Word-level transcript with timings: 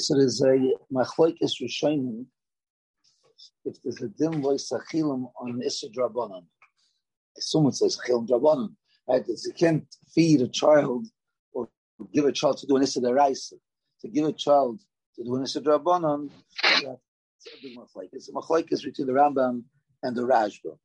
so 0.00 0.16
there's 0.16 0.40
a 0.42 0.72
machlokes 0.92 1.60
rishonim 1.60 2.26
if 3.64 3.76
there's 3.82 4.02
a 4.02 4.08
dim 4.08 4.40
voice 4.42 4.72
achilim 4.72 5.30
on 5.40 5.62
Issa 5.62 5.88
Drabanan. 5.88 6.44
Assume 7.36 7.66
it 7.66 7.74
says 7.74 7.98
achilim 7.98 8.26
Drabanan. 8.28 8.74
Right? 9.08 9.24
If 9.26 9.40
you 9.44 9.52
can't 9.52 9.86
feed 10.14 10.40
a 10.40 10.48
child 10.48 11.06
or 11.52 11.68
give 12.12 12.24
a 12.24 12.32
child 12.32 12.58
to 12.58 12.66
do 12.66 12.76
an 12.76 12.82
Issa 12.82 13.00
Deraisa, 13.00 13.54
to 14.00 14.08
give 14.08 14.26
a 14.26 14.32
child 14.32 14.80
to 15.16 15.24
do 15.24 15.34
an 15.36 15.42
Issa 15.42 15.60
Drabanan, 15.60 16.30
that's 16.62 16.84
a 16.84 17.62
big 17.62 17.76
machlokes. 17.76 18.08
It's 18.12 18.28
a 18.28 18.32
machlokes 18.32 18.84
between 18.84 19.06
the 19.06 19.12
Rambam 19.12 19.62
and 20.02 20.16
the 20.16 20.22
Rashba. 20.22 20.76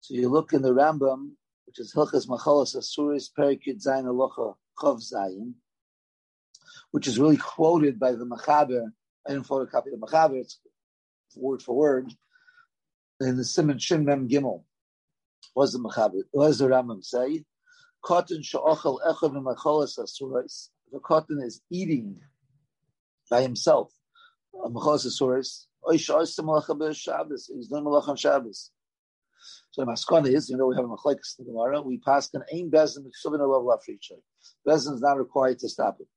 So 0.00 0.14
you 0.14 0.28
look 0.28 0.52
in 0.52 0.62
the 0.62 0.72
Rambam, 0.72 1.30
which 1.66 1.78
is 1.78 1.92
Hilchas 1.94 2.26
Machalas 2.26 2.76
Asuris 2.76 3.28
Perikid 3.36 3.84
Zayin 3.84 4.04
Alocha 4.04 4.54
Chav 4.78 5.00
Zayin, 5.00 5.52
which 6.90 7.06
is 7.06 7.18
really 7.18 7.36
quoted 7.36 7.98
by 7.98 8.12
the 8.12 8.26
Machaber. 8.26 8.92
I 9.26 9.32
didn't 9.32 9.46
photocopy 9.46 9.90
the 9.90 9.98
Machaber, 9.98 10.40
it's 10.40 10.58
word 11.36 11.62
for 11.62 11.76
word. 11.76 12.12
In 13.20 13.36
the 13.36 13.44
Simon 13.44 13.78
Shin 13.78 14.04
Mem 14.04 14.28
Gimel, 14.28 14.64
was 15.54 15.72
the 15.72 15.78
Machaber, 15.78 16.22
does 16.34 16.58
the 16.58 16.68
Rambam 16.68 17.04
say? 17.04 17.44
Cotton 18.02 18.42
sha'ochel 18.42 18.98
echav 19.06 19.32
v'macholas 19.34 19.98
asurais. 19.98 20.70
The 20.90 21.00
cotton 21.00 21.42
is 21.42 21.60
eating 21.70 22.20
by 23.30 23.42
himself. 23.42 23.92
Macholas 24.54 25.06
asurais. 25.06 25.66
He's 25.90 26.06
doing 26.06 26.24
malach 27.84 28.08
on 28.08 28.16
Shabbos. 28.16 28.70
So 29.70 29.84
the 29.84 29.90
maskana 29.90 30.26
is, 30.34 30.50
you 30.50 30.56
know, 30.56 30.66
we 30.66 30.76
have 30.76 30.84
a 30.84 30.88
machlekes 30.88 31.38
in 31.38 31.46
the 31.46 31.52
Gemara. 31.52 31.80
We 31.80 31.98
pass 31.98 32.28
an 32.34 32.42
ain 32.52 32.70
bezin 32.70 33.04
miksuvin 33.06 33.40
alav 33.40 33.64
lafricha. 33.64 34.20
Bezin 34.66 34.94
is 34.94 35.00
not 35.00 35.16
required 35.18 35.58
to 35.60 35.68
stop 35.68 35.98
it. 36.00 36.08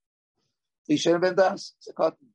Tishen 0.89 1.21
ben 1.21 1.35
das. 1.35 1.73
It's 1.77 1.87
a 1.89 1.93
cotton. 1.93 2.27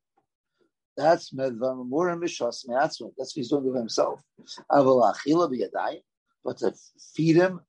That's 0.97 1.31
medvam 1.33 1.89
mura 1.89 2.17
mishas 2.17 2.67
me'atzma. 2.67 3.13
That's 3.17 3.35
what 3.35 3.35
he's 3.35 3.51
doing 3.51 3.65
with 3.65 3.77
himself. 3.77 4.23
Aval 4.71 5.15
achila. 5.15 5.97
But 6.45 6.59
to 6.59 6.75
feed 7.15 7.37
him 7.37 7.61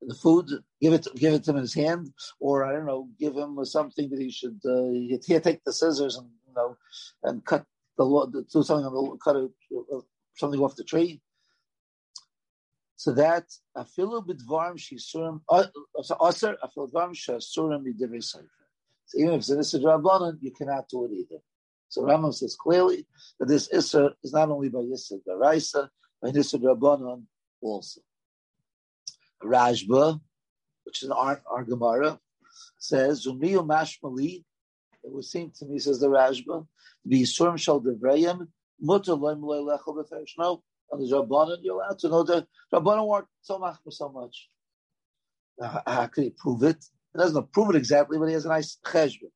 the 0.00 0.14
food, 0.14 0.50
give 0.80 0.92
it, 0.92 1.06
give 1.16 1.34
it 1.34 1.44
to 1.44 1.50
him 1.50 1.56
in 1.56 1.62
his 1.62 1.74
hand, 1.74 2.12
or 2.40 2.64
I 2.64 2.72
don't 2.72 2.86
know, 2.86 3.08
give 3.18 3.36
him 3.36 3.64
something 3.64 4.10
that 4.10 4.20
he 4.20 4.30
should. 4.30 4.60
Uh, 4.64 5.18
here, 5.24 5.40
take 5.40 5.62
the 5.64 5.72
scissors 5.72 6.16
and 6.16 6.28
you 6.48 6.54
know, 6.54 6.76
and 7.22 7.44
cut 7.44 7.64
the 7.96 8.44
do 8.52 8.62
something 8.62 8.86
on 8.86 8.92
the 8.92 9.18
cut 9.22 9.36
a, 9.36 9.48
uh, 9.94 10.00
something 10.36 10.60
off 10.60 10.76
the 10.76 10.84
tree. 10.84 11.20
So 12.96 13.12
that 13.12 13.46
afilu 13.76 14.26
b'dvarim 14.26 14.76
shisurim 14.76 15.40
uh, 15.48 15.66
so 16.02 16.16
aser 16.26 16.56
afilu 16.64 16.90
b'dvarim 16.92 17.14
shasurim 17.14 18.22
sefer. 18.22 18.61
So 19.06 19.18
even 19.18 19.34
if 19.34 19.40
it's 19.40 19.50
an 19.50 19.60
issa 19.60 19.78
drabanan, 19.78 20.38
you 20.40 20.52
cannot 20.52 20.88
do 20.88 21.04
it 21.04 21.12
either. 21.12 21.40
So 21.88 22.02
Rambam 22.02 22.32
says 22.32 22.56
clearly 22.56 23.06
that 23.38 23.48
this 23.48 23.68
issa 23.72 24.14
is 24.22 24.32
not 24.32 24.50
only 24.50 24.68
by 24.68 24.80
issa 24.80 25.18
daraisa, 25.28 25.88
by 26.20 26.28
issa 26.28 26.58
drabanan 26.58 27.24
also. 27.60 28.00
Rashba, 29.42 30.20
which 30.84 31.02
is 31.02 31.08
an 31.08 31.12
our, 31.12 31.42
our 31.50 31.64
Gemara, 31.64 32.18
says 32.78 33.26
Zumiyu 33.26 33.66
Mashmali. 33.66 34.44
It 35.04 35.12
would 35.12 35.24
seem 35.24 35.50
to 35.58 35.66
me, 35.66 35.78
says 35.78 36.00
the 36.00 36.08
Rashba, 36.08 36.66
the 37.04 37.22
Yisurim 37.22 37.58
Shal 37.58 37.80
Devrayim 37.80 38.46
Mutter 38.80 39.12
Loim 39.12 39.40
Lechel 39.40 39.96
Beferish. 39.96 40.32
No, 40.38 40.62
on 40.92 41.00
the 41.00 41.06
Rabbanon, 41.06 41.58
you're 41.62 41.80
allowed 41.80 41.98
to 42.00 42.08
know 42.08 42.22
the 42.22 42.46
Rabbanon 42.72 43.06
weren't 43.06 43.26
so 43.42 43.58
much 43.58 43.76
so 43.90 44.08
much. 44.10 44.48
How 45.86 46.06
could 46.06 46.24
he 46.24 46.30
prove 46.30 46.62
it? 46.62 46.84
He 47.14 47.18
doesn't 47.18 47.52
prove 47.52 47.70
it 47.70 47.76
exactly, 47.76 48.18
but 48.18 48.26
he 48.26 48.34
has 48.34 48.46
a 48.46 48.48
nice 48.48 48.78
cheshbon. 48.86 49.30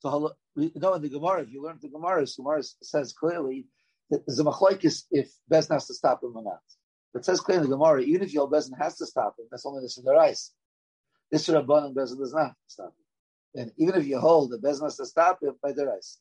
So 0.00 0.32
you 0.56 0.72
know 0.76 0.94
in 0.94 1.02
the 1.02 1.08
Gemara, 1.08 1.42
if 1.42 1.52
you 1.52 1.62
learn 1.62 1.78
the 1.80 1.88
Gemara, 1.88 2.26
Gemara 2.36 2.62
says 2.82 3.12
clearly 3.12 3.66
that 4.10 4.26
there's 4.26 4.40
a 4.40 4.44
machlokes 4.44 5.04
if 5.10 5.30
Bezin 5.50 5.72
has 5.72 5.86
to 5.86 5.94
stop 5.94 6.22
him 6.22 6.36
or 6.36 6.42
not. 6.42 6.60
It 7.14 7.24
says 7.24 7.40
clearly 7.40 7.64
in 7.64 7.70
the 7.70 7.76
Gemara, 7.76 8.02
even 8.02 8.22
if 8.22 8.32
your 8.32 8.50
Bezin 8.50 8.78
has 8.78 8.96
to 8.98 9.06
stop 9.06 9.36
him, 9.38 9.46
that's 9.50 9.66
only 9.66 9.82
this 9.82 9.98
in 9.98 10.04
the 10.04 10.12
rice. 10.12 10.52
This 11.30 11.48
Rabban 11.48 11.94
Bezin 11.94 12.18
does 12.18 12.34
not 12.34 12.54
stop 12.66 12.88
him. 13.54 13.62
And 13.62 13.72
even 13.78 13.94
if 14.00 14.06
you 14.06 14.18
hold 14.18 14.50
the 14.50 14.58
Bezin 14.58 14.84
has 14.84 14.96
to 14.96 15.06
stop 15.06 15.42
him 15.42 15.54
by 15.62 15.72
the 15.72 15.86
rice. 15.86 16.18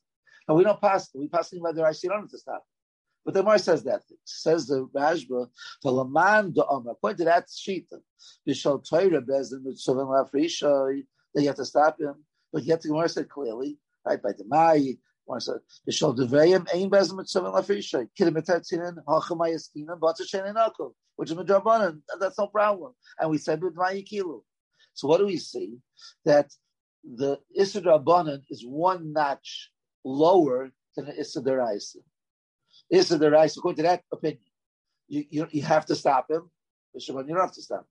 And 0.47 0.57
we 0.57 0.63
don't 0.63 0.81
pass, 0.81 1.09
we 1.13 1.28
pass 1.28 1.51
him 1.51 1.62
by 1.62 1.72
the 1.72 1.84
rice, 1.84 2.03
you 2.03 2.09
don't 2.09 2.22
have 2.22 2.30
to 2.30 2.38
stop 2.38 2.57
him. 2.57 2.78
But 3.25 3.34
the 3.34 3.41
Gemara 3.41 3.59
says 3.59 3.84
that. 3.84 4.02
says 4.24 4.68
the 4.68 4.88
Rashba, 4.88 5.50
for 5.81 5.91
Laman 5.91 6.53
the 6.53 6.66
Omer, 6.66 6.91
according 6.91 7.18
to 7.18 7.25
that 7.25 7.47
sheet, 7.53 7.90
Bishal 8.47 8.88
Torah 8.88 9.22
Bezin, 9.22 9.63
Mitzvah 9.63 9.94
Lafrisha, 9.94 11.03
you 11.35 11.47
have 11.47 11.56
to 11.56 11.66
stop 11.66 12.00
him. 12.00 12.16
But 12.52 12.63
yet 12.63 12.81
the 12.81 12.88
Gemara 12.88 13.09
said 13.09 13.30
clearly, 13.30 13.78
right, 14.06 14.22
by 14.22 14.31
the 14.31 14.46
Mai, 14.46 14.97
Bishal 15.30 16.18
Devayim, 16.18 16.68
Ein 16.74 16.90
Bezin 16.90 17.18
Mitzvah 17.18 17.52
Lafrisha, 17.52 18.07
Kilometetzinen, 18.18 19.03
Hachamayaskina, 19.06 20.00
Batashen 20.00 20.56
Akov, 20.56 20.94
which 21.18 21.30
is 21.30 21.38
Midrabanan, 21.38 22.01
that's 22.19 22.40
no 22.40 22.47
problem. 22.47 22.94
And 23.19 23.30
we 23.30 23.38
said 23.38 23.62
with 23.62 23.75
Mayikilu. 23.75 24.41
So 24.94 25.07
what 25.07 25.19
do 25.19 25.25
we 25.25 25.38
see? 25.38 25.78
That 26.25 26.50
the 27.03 27.40
Issa 27.56 27.81
is 28.50 28.66
one 28.66 29.13
notch 29.13 29.72
lower 30.03 30.72
than 30.96 31.06
the 31.06 31.19
Issa 31.19 31.41
Deraisa. 32.91 33.00
Issa 33.00 33.19
Deraisa, 33.19 33.57
according 33.57 33.77
to 33.77 33.83
that 33.83 34.03
opinion, 34.11 34.41
you, 35.07 35.25
you, 35.29 35.47
you 35.51 35.61
have 35.63 35.85
to 35.88 35.95
stop 35.95 36.29
him. 36.29 36.50
You 36.94 37.13
don't 37.13 37.35
have 37.38 37.53
to 37.53 37.61
stop 37.61 37.81
him. 37.81 37.85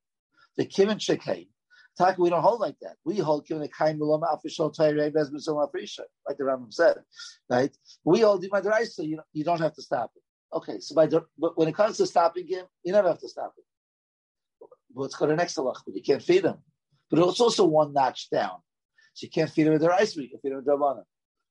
The 0.56 0.64
Kim 0.64 0.88
and 0.88 1.00
Shekain, 1.00 1.48
Taka, 1.96 2.20
we 2.20 2.30
don't 2.30 2.42
hold 2.42 2.60
like 2.60 2.76
that. 2.82 2.96
We 3.04 3.18
hold 3.18 3.46
Kim 3.46 3.60
and 3.60 3.72
Kain 3.72 3.98
Miloma 3.98 4.26
Afishal 4.36 4.74
Tayrei 4.74 5.12
Bezbizom 5.12 5.66
Afrisha, 5.66 6.00
like 6.26 6.36
the 6.36 6.44
Rambam 6.44 6.72
said, 6.72 6.96
right? 7.48 7.76
We 8.04 8.20
hold 8.20 8.42
the 8.42 8.48
Deraisa, 8.48 9.06
you, 9.06 9.20
you 9.32 9.44
don't 9.44 9.60
have 9.60 9.74
to 9.74 9.82
stop 9.82 10.12
him. 10.16 10.22
Okay, 10.52 10.80
so 10.80 10.94
by 10.94 11.06
the, 11.06 11.24
but 11.38 11.56
when 11.58 11.68
it 11.68 11.74
comes 11.74 11.98
to 11.98 12.06
stopping 12.06 12.46
him, 12.46 12.64
you 12.82 12.92
never 12.92 13.08
have 13.08 13.20
to 13.20 13.28
stop 13.28 13.52
him. 13.56 13.64
But 14.94 15.04
it's 15.04 15.16
got 15.16 15.30
an 15.30 15.40
extra 15.40 15.62
lach, 15.62 15.82
but 15.84 15.94
you 15.94 16.02
can't 16.02 16.22
feed 16.22 16.44
him. 16.44 16.56
But 17.10 17.20
it's 17.20 17.40
also 17.40 17.64
one 17.66 17.92
notch 17.92 18.30
down. 18.30 18.58
So 19.14 19.24
you 19.24 19.30
can't 19.30 19.50
feed 19.50 19.66
him 19.66 19.74
with 19.74 19.82
the 19.82 19.88
rice, 19.88 20.14
but 20.14 20.24
you 20.24 20.30
can 20.30 20.40
feed 20.40 20.52
him 20.52 20.56
with 20.56 20.64
the 20.64 21.04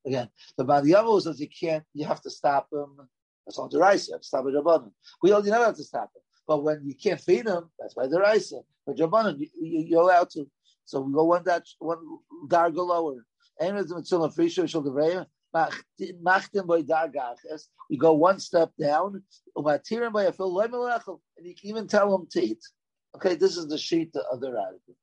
Again, 0.05 0.29
the 0.57 0.65
Badiyamo 0.65 1.21
says 1.21 1.39
you 1.39 1.49
can't, 1.49 1.83
you 1.93 2.05
have 2.05 2.21
to 2.21 2.29
stop 2.29 2.67
him. 2.71 3.07
That's 3.47 3.57
on 3.59 3.69
the 3.71 3.79
rice, 3.79 4.07
you 4.07 4.13
have 4.13 4.21
to 4.21 4.27
stop 4.27 4.43
with 4.45 4.53
the 4.55 4.91
We 5.23 5.31
all, 5.31 5.43
you 5.43 5.51
never 5.51 5.65
have 5.65 5.77
to 5.77 5.83
stop 5.83 6.11
him. 6.15 6.21
But 6.47 6.63
when 6.63 6.81
you 6.85 6.95
can't 6.95 7.19
feed 7.19 7.47
him, 7.47 7.69
that's 7.79 7.93
by 7.93 8.07
the 8.07 8.19
rice. 8.19 8.53
But 8.85 8.97
Rabbanan, 8.97 9.39
you, 9.39 9.47
you, 9.59 9.79
you're 9.87 10.01
allowed 10.01 10.29
to. 10.31 10.45
So 10.85 11.01
we 11.01 11.13
go 11.13 11.23
one 11.23 11.43
that 11.45 11.63
one 11.79 11.99
darga 12.47 12.85
lower. 12.85 13.25
We 17.89 17.97
go 17.97 18.13
one 18.13 18.39
step 18.39 18.71
down, 18.79 19.23
and 19.55 19.65
you 21.41 21.55
can 21.55 21.69
even 21.69 21.87
tell 21.87 22.13
him 22.13 22.27
to 22.31 22.41
eat. 22.43 22.59
Okay, 23.15 23.35
this 23.35 23.57
is 23.57 23.67
the 23.67 23.77
sheet 23.77 24.13
of 24.31 24.39
the 24.41 24.51
radical 24.51 24.95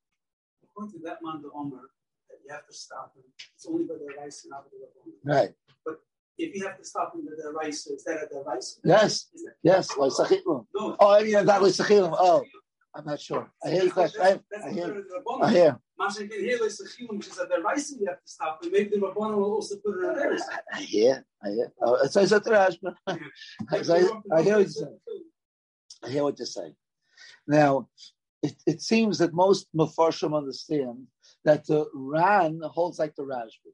according 0.74 1.00
to 1.00 1.04
that 1.04 1.18
man, 1.22 1.42
the 1.42 1.50
Omer, 1.54 1.90
that 2.30 2.38
you 2.44 2.52
have 2.52 2.66
to 2.66 2.74
stop 2.74 3.14
him. 3.16 3.22
It's 3.54 3.66
only 3.66 3.84
by 3.84 3.94
the 3.94 4.12
rice 4.20 4.44
and 4.44 4.50
not 4.50 4.64
by 4.64 4.70
the 4.70 5.32
Right. 5.32 5.54
But 5.84 6.00
if 6.38 6.54
you 6.54 6.66
have 6.66 6.78
to 6.78 6.84
stop 6.84 7.12
with 7.14 7.24
the 7.24 7.52
rice, 7.52 7.86
is 7.86 8.04
that 8.04 8.22
at 8.22 8.30
the 8.30 8.42
rice? 8.46 8.80
Yes. 8.84 9.28
Yes, 9.62 9.96
like 9.96 10.12
Sachilim. 10.12 10.66
No. 10.74 10.96
Oh, 10.98 11.14
I 11.14 11.22
mean, 11.22 11.32
that 11.32 11.62
like 11.62 11.72
Sachilim. 11.72 12.14
Oh, 12.18 12.44
I'm 12.94 13.04
not 13.04 13.20
sure. 13.20 13.50
I 13.64 13.70
hear 13.70 13.84
your 13.84 13.92
question. 13.92 14.20
I, 14.22 14.40
I 14.64 14.70
hear. 14.70 15.04
I 15.42 15.50
hear. 15.50 15.78
Masha 15.98 16.26
can 16.26 16.40
hear 16.40 16.58
like 16.60 16.70
Sachilim, 16.70 17.18
which 17.18 17.28
is 17.28 17.38
at 17.38 17.48
the 17.48 17.60
rice 17.60 17.94
you 17.98 18.06
have 18.06 18.16
to 18.16 18.28
stop 18.28 18.64
him. 18.64 18.72
Maybe 18.72 18.90
the 18.90 18.96
Rabbanon 18.96 19.36
will 19.36 19.54
also 19.54 19.76
put 19.76 19.96
it 20.02 20.32
in. 20.32 20.38
I 20.72 20.80
hear. 20.80 21.24
I 21.42 21.50
hear. 21.50 21.72
Oh, 21.80 21.98
it's 22.02 22.16
I, 22.16 22.22
hear 22.26 22.32
what 24.32 24.44
you're 24.46 24.66
saying. 24.68 24.98
I 26.02 26.08
hear 26.08 26.22
what 26.22 26.38
you're 26.38 26.46
saying. 26.46 26.74
Now, 27.46 27.88
it, 28.42 28.54
it 28.66 28.82
seems 28.82 29.18
that 29.18 29.32
most 29.32 29.68
Mefarshim 29.76 30.36
understand 30.36 31.06
that 31.44 31.66
the 31.66 31.86
Ran 31.94 32.60
holds 32.64 32.98
like 32.98 33.14
the 33.14 33.22
Rashba. 33.22 33.70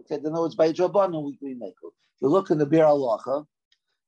Okay, 0.00 0.18
then 0.22 0.32
it's 0.36 0.54
by 0.54 0.72
Jabban 0.72 1.24
weekly 1.24 1.54
Mekel. 1.54 1.92
If 2.16 2.22
you 2.22 2.28
look 2.28 2.50
in 2.50 2.58
the 2.58 2.66
Biur 2.66 2.84
Halacha, 2.84 3.46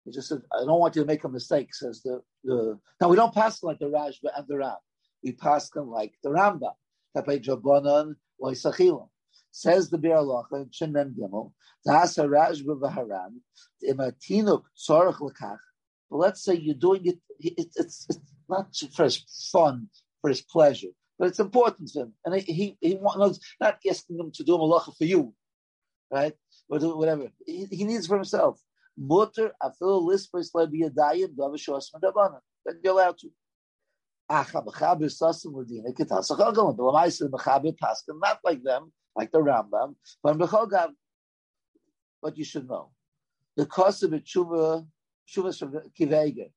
he 0.05 0.13
just 0.13 0.29
said, 0.29 0.43
I 0.53 0.65
don't 0.65 0.81
want 0.81 0.97
you 0.97 1.03
to 1.03 1.07
make 1.07 1.25
a 1.25 1.29
mistake, 1.29 1.75
says 1.75 2.03
the, 2.03 2.23
the 2.45 2.79
now 3.01 3.09
we 3.09 3.17
don't 3.17 3.35
pass 3.35 3.63
like 3.63 3.79
the 3.79 3.87
Rashba 3.87 4.31
and 4.37 4.47
the 4.49 4.59
Ram. 4.59 4.77
We 5.23 5.33
pass 5.33 5.71
them 5.71 5.91
like 5.91 6.15
the 6.23 6.31
Ramba. 6.31 6.73
That 7.15 7.27
by 7.27 7.39
Jabbanan 7.39 8.17
Loisachilim. 8.41 9.09
Says 9.51 9.91
the 9.91 9.99
Biur 9.99 10.23
Halacha 10.23 10.63
in 10.63 10.71
Shimon 10.71 11.15
Gimel, 11.19 11.53
Tasa 11.87 12.29
Rashba 12.29 12.79
Vaharan, 12.81 13.37
Imatinuk 13.89 14.63
Tzorach 14.77 15.19
Lakach. 15.21 15.59
But 16.11 16.17
let's 16.19 16.45
say 16.45 16.55
you're 16.55 16.75
doing 16.75 17.07
it, 17.07 17.19
it 17.41 17.69
it's, 17.77 18.07
it's 18.09 18.21
not 18.49 18.75
for 18.95 19.05
his 19.05 19.25
fun, 19.53 19.89
for 20.21 20.29
his 20.29 20.43
pleasure, 20.43 20.89
but 21.19 21.29
it's 21.29 21.41
important 21.41 21.91
to 21.91 22.01
him. 22.01 22.13
And 22.25 22.41
he 22.41 22.77
he 22.81 22.95
wants 22.95 23.41
not 23.61 23.79
asking 23.89 24.19
him 24.19 24.31
to 24.33 24.45
do 24.45 24.55
a 24.55 24.59
malacha 24.59 24.97
for 24.97 25.05
you, 25.05 25.35
right? 26.11 26.35
Or 26.69 26.79
whatever. 26.97 27.31
He, 27.47 27.67
he 27.67 27.85
needs 27.85 28.07
for 28.07 28.17
himself. 28.17 28.61
Mutter 28.97 29.53
afil 29.63 30.07
lispers 30.07 30.51
lebiyadayim 30.55 31.35
davashos 31.37 31.91
madabana. 31.95 32.41
Then 32.65 32.81
you're 32.83 32.93
allowed 32.95 33.19
to. 33.19 33.31
Not 34.31 34.53
like 38.45 38.63
them, 38.63 38.93
like 39.17 39.33
the 39.33 39.39
Rambam, 39.39 39.95
but 40.23 40.93
but 42.21 42.37
you 42.37 42.45
should 42.45 42.69
know. 42.69 42.91
The 43.57 43.65
cost 43.65 44.03
of 44.03 44.13
a 44.13 44.19
tshuva, 44.19 44.87
tshuva 45.27 45.83
kivega. 45.99 46.51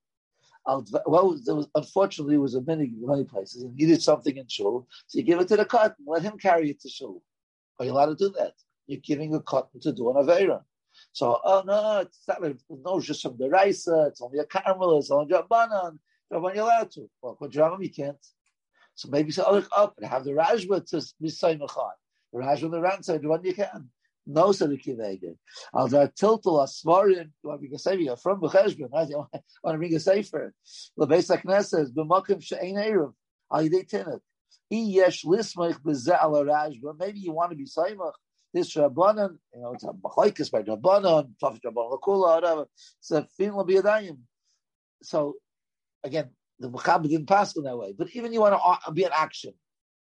Well, 1.05 1.39
there 1.45 1.55
was, 1.55 1.67
unfortunately, 1.73 2.35
it 2.35 2.39
was 2.39 2.55
in 2.55 2.65
many, 2.65 2.91
many 2.99 3.23
places. 3.23 3.63
He 3.63 3.69
needed 3.69 4.01
something 4.01 4.35
in 4.35 4.47
shul, 4.47 4.87
so 5.07 5.17
you 5.17 5.23
give 5.23 5.39
it 5.39 5.47
to 5.47 5.55
the 5.55 5.65
cotton, 5.65 6.05
let 6.05 6.23
him 6.23 6.37
carry 6.37 6.71
it 6.71 6.81
to 6.81 6.89
shul. 6.89 7.23
Are 7.79 7.85
you 7.85 7.91
allowed 7.91 8.07
to 8.07 8.15
do 8.15 8.29
that? 8.37 8.53
You're 8.91 8.99
giving 8.99 9.33
a 9.33 9.39
cotton 9.39 9.79
to 9.79 9.93
do 9.93 10.09
an 10.09 10.17
avera. 10.17 10.63
So, 11.13 11.39
oh 11.45 11.63
no, 11.65 11.99
it's 11.99 12.19
not, 12.27 12.41
no, 12.41 12.97
it's 12.97 13.07
just 13.07 13.21
from 13.21 13.37
the 13.37 13.49
rice, 13.49 13.87
it's 13.87 14.21
only 14.21 14.39
a 14.39 14.45
caramel, 14.45 14.99
it's 14.99 15.09
only 15.09 15.33
a 15.33 15.43
banan. 15.43 15.97
Rabban, 16.31 16.55
you're 16.55 16.65
allowed 16.65 16.91
to. 16.91 17.09
Well, 17.21 17.37
Rabban, 17.41 17.81
you 17.81 17.89
can't. 17.89 18.17
So 18.95 19.07
maybe 19.09 19.31
say, 19.31 19.43
oh, 19.45 19.65
up 19.77 19.93
and 19.97 20.09
have 20.09 20.25
the 20.25 20.31
Rajba 20.31 20.89
to 20.89 20.97
Misay 21.23 21.57
Machan. 21.57 21.95
The 22.33 22.39
Rajba 22.39 22.65
on 22.65 22.71
the 22.71 22.81
Ran 22.81 23.01
side, 23.01 23.21
Rabban, 23.21 23.45
you 23.45 23.53
can. 23.53 23.89
No, 24.27 24.51
said 24.51 24.71
the 24.71 24.77
Kivege. 24.77 25.37
Al 25.73 25.87
dar 25.87 26.09
tiltel 26.09 26.67
asmarim, 26.67 27.31
you 27.41 27.49
want 27.49 27.61
to 27.61 27.67
bring 27.67 27.73
a 27.73 27.79
sefer, 27.79 28.01
you're 28.01 28.17
from 28.17 28.41
Becheshbon, 28.41 28.91
right? 28.91 29.07
You 29.07 29.25
want 29.63 29.75
to 29.75 29.77
bring 29.77 29.95
a 29.95 30.01
sefer. 30.01 30.53
The 30.97 31.07
base 31.07 31.29
like 31.29 31.43
Knesset, 31.43 31.93
b'makim 31.93 32.43
she'ein 32.43 32.75
erev, 32.75 33.13
al 33.53 33.63
yidei 33.63 33.89
tinet. 33.89 34.19
Maybe 34.73 34.85
you 37.19 37.33
want 37.33 37.51
to 37.51 37.57
be 37.57 37.65
Saimach, 37.65 38.13
this 38.53 38.73
Rabbanan, 38.75 39.37
you 39.53 39.61
know, 39.61 39.73
it's 39.73 39.83
a 39.83 39.87
Machlaikis 39.87 40.51
by 40.51 40.61
Rabbanan, 40.61 41.31
Tafit 41.41 41.61
Rabbanan 41.65 41.99
Lakula, 41.99 42.35
whatever. 42.35 42.65
It's 42.99 43.11
a 43.11 43.25
fin 43.37 43.55
l'biyadayim. 43.55 44.17
So 45.03 45.35
again, 46.03 46.29
the 46.59 46.69
Mechaber 46.69 47.09
didn't 47.09 47.27
pass 47.27 47.55
in 47.55 47.63
that 47.63 47.77
way. 47.77 47.93
But 47.97 48.09
even 48.13 48.33
you 48.33 48.41
want 48.41 48.59
to 48.85 48.91
be 48.91 49.03
an 49.03 49.11
action. 49.13 49.53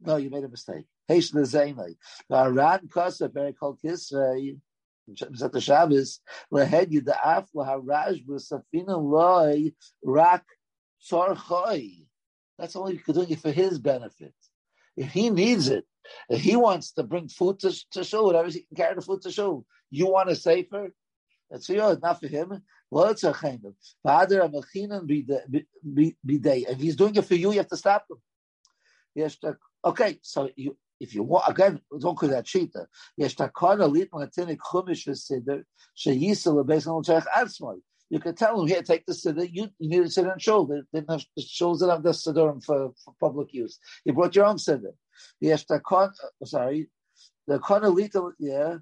No, 0.01 0.17
you 0.17 0.29
made 0.29 0.43
a 0.43 0.49
mistake. 0.49 0.85
Heish 1.09 1.33
lezainai. 1.33 1.95
Ran 2.29 2.87
kasa 2.87 3.27
very 3.27 3.53
called 3.53 3.79
kisrei. 3.83 4.57
At 5.41 5.53
the 5.53 5.61
Shabbos, 5.61 6.19
lehed 6.51 6.91
yida'af 6.91 7.47
laharaj 7.55 8.25
b'safina 8.25 9.01
loy 9.01 9.71
rak 10.03 10.43
tzarchoi. 11.09 12.05
That's 12.59 12.75
only 12.75 13.01
doing 13.07 13.29
it 13.29 13.39
for 13.39 13.51
his 13.51 13.79
benefit. 13.79 14.33
If 14.97 15.13
he 15.13 15.29
needs 15.29 15.69
it, 15.69 15.85
he 16.29 16.55
wants 16.55 16.91
to 16.93 17.03
bring 17.03 17.27
food 17.27 17.59
to, 17.59 17.73
to 17.91 18.03
show, 18.03 18.23
whatever 18.23 18.49
he 18.49 18.61
can 18.61 18.75
carry 18.75 18.95
the 18.95 19.01
food 19.01 19.21
to 19.21 19.31
show, 19.31 19.65
you 19.89 20.07
want 20.07 20.29
a 20.29 20.35
safer? 20.35 20.93
That's 21.49 21.65
for 21.65 21.73
you, 21.73 21.97
not 22.01 22.19
for 22.19 22.27
him. 22.27 22.61
Well, 22.91 23.09
it's 23.09 23.23
a 23.23 23.31
chayim. 23.33 23.73
If 26.69 26.79
he's 26.79 26.95
doing 26.95 27.15
it 27.15 27.25
for 27.25 27.35
you, 27.35 27.51
you 27.51 27.57
have 27.57 27.67
to 27.67 27.77
stop 27.77 28.05
him. 28.09 28.17
Yes, 29.15 29.37
okay, 29.83 30.19
so 30.21 30.49
you 30.55 30.77
if 30.99 31.13
you 31.13 31.23
want 31.23 31.43
again, 31.47 31.79
don't 31.99 32.17
call 32.17 32.29
that 32.29 32.45
cheetah. 32.45 32.87
Yes, 33.15 33.35
takana 33.35 33.91
lit 33.91 34.11
latinik 34.11 34.57
chumish 34.57 35.07
v'sider 35.07 35.63
sheyisel 35.95 36.63
lebeis 36.63 36.87
on 36.87 37.03
tzarech 37.03 37.25
atzmai. 37.35 37.79
You 38.09 38.19
can 38.19 38.35
tell 38.35 38.61
him 38.61 38.67
here, 38.67 38.81
take 38.81 39.05
the 39.05 39.13
siddur. 39.13 39.49
You, 39.51 39.69
you 39.79 39.89
need 39.89 40.03
to 40.03 40.09
sit 40.09 40.27
on 40.27 40.39
shoulder. 40.39 40.83
They 40.93 40.99
didn't 41.01 41.11
have 41.11 41.25
the 41.35 41.43
shoulders 41.43 41.81
that 41.81 41.89
have 41.89 42.03
the 42.03 42.11
siddur 42.11 42.63
for, 42.63 42.93
for 43.03 43.13
public 43.19 43.53
use. 43.53 43.79
You 44.05 44.13
brought 44.13 44.35
your 44.35 44.45
own 44.45 44.55
siddur. 44.55 44.93
Yes, 45.39 45.65
takana. 45.65 46.11
Sorry, 46.43 46.89
the 47.47 47.59
kana 47.59 47.89
lit. 47.89 48.13
Yeah, 48.39 48.77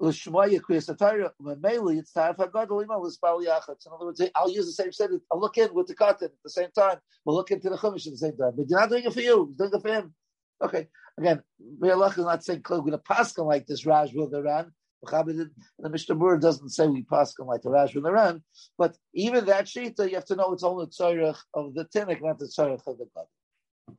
L'shmoya 0.00 0.60
kriyas 0.60 1.32
Memeli, 1.42 1.98
it's 1.98 2.12
time 2.12 2.34
for 2.36 2.46
God 2.46 2.70
lima 2.70 2.98
l'spal 2.98 3.44
yachatz. 3.44 3.86
In 3.86 3.92
other 3.92 4.06
words, 4.06 4.22
I'll 4.36 4.50
use 4.50 4.66
the 4.66 4.72
same 4.72 4.92
set. 4.92 5.10
I'll 5.32 5.40
look 5.40 5.58
in 5.58 5.74
with 5.74 5.88
the 5.88 5.94
cotton 5.94 6.26
at 6.26 6.32
the 6.44 6.50
same 6.50 6.70
time. 6.70 6.98
We'll 7.24 7.36
look 7.36 7.50
into 7.50 7.68
the 7.68 7.76
chumash 7.76 8.06
at 8.06 8.12
the 8.12 8.18
same 8.18 8.36
time. 8.36 8.52
But 8.56 8.66
you're 8.68 8.78
not 8.78 8.90
doing 8.90 9.04
it 9.04 9.12
for 9.12 9.20
you. 9.20 9.54
You're 9.58 9.68
doing 9.68 9.80
it 9.80 9.82
for 9.82 9.92
him. 9.92 10.14
Okay. 10.62 10.88
Again, 11.18 11.42
Me'alach 11.80 12.12
is 12.16 12.24
not 12.24 12.44
saying 12.44 12.62
we're 12.68 12.78
going 12.78 12.98
to 12.98 13.42
like 13.42 13.66
this 13.66 13.84
Raj 13.84 14.14
will 14.14 14.28
the 14.28 14.42
Ran. 14.42 14.70
The 15.02 15.50
Mishnah 15.90 16.16
Berurah 16.16 16.40
doesn't 16.40 16.70
say 16.70 16.86
we 16.86 17.02
pass 17.02 17.34
like 17.38 17.62
the 17.62 17.70
Raj 17.70 17.94
will 17.94 18.02
the 18.02 18.12
Ran. 18.12 18.42
But 18.76 18.96
even 19.14 19.46
that 19.46 19.66
shita, 19.66 20.08
you 20.08 20.14
have 20.14 20.24
to 20.26 20.36
know 20.36 20.52
it's 20.52 20.62
only 20.62 20.86
tzarech 20.86 21.38
of 21.54 21.74
the 21.74 21.84
tinnik, 21.84 22.22
not 22.22 22.38
the 22.38 22.46
tzarech 22.46 22.86
of 22.86 22.98
the 22.98 23.08
God. 23.14 23.96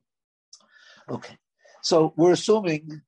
Okay. 1.09 1.37
So 1.81 2.13
we're 2.15 2.31
assuming 2.31 3.01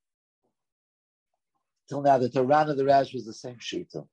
till 1.89 2.01
now 2.01 2.17
that 2.17 2.33
the 2.33 2.43
Ran 2.43 2.69
and 2.69 2.79
the 2.79 2.85
Rash 2.85 3.13
was 3.13 3.25
the 3.25 3.33
same 3.33 3.57
Shita. 3.57 4.07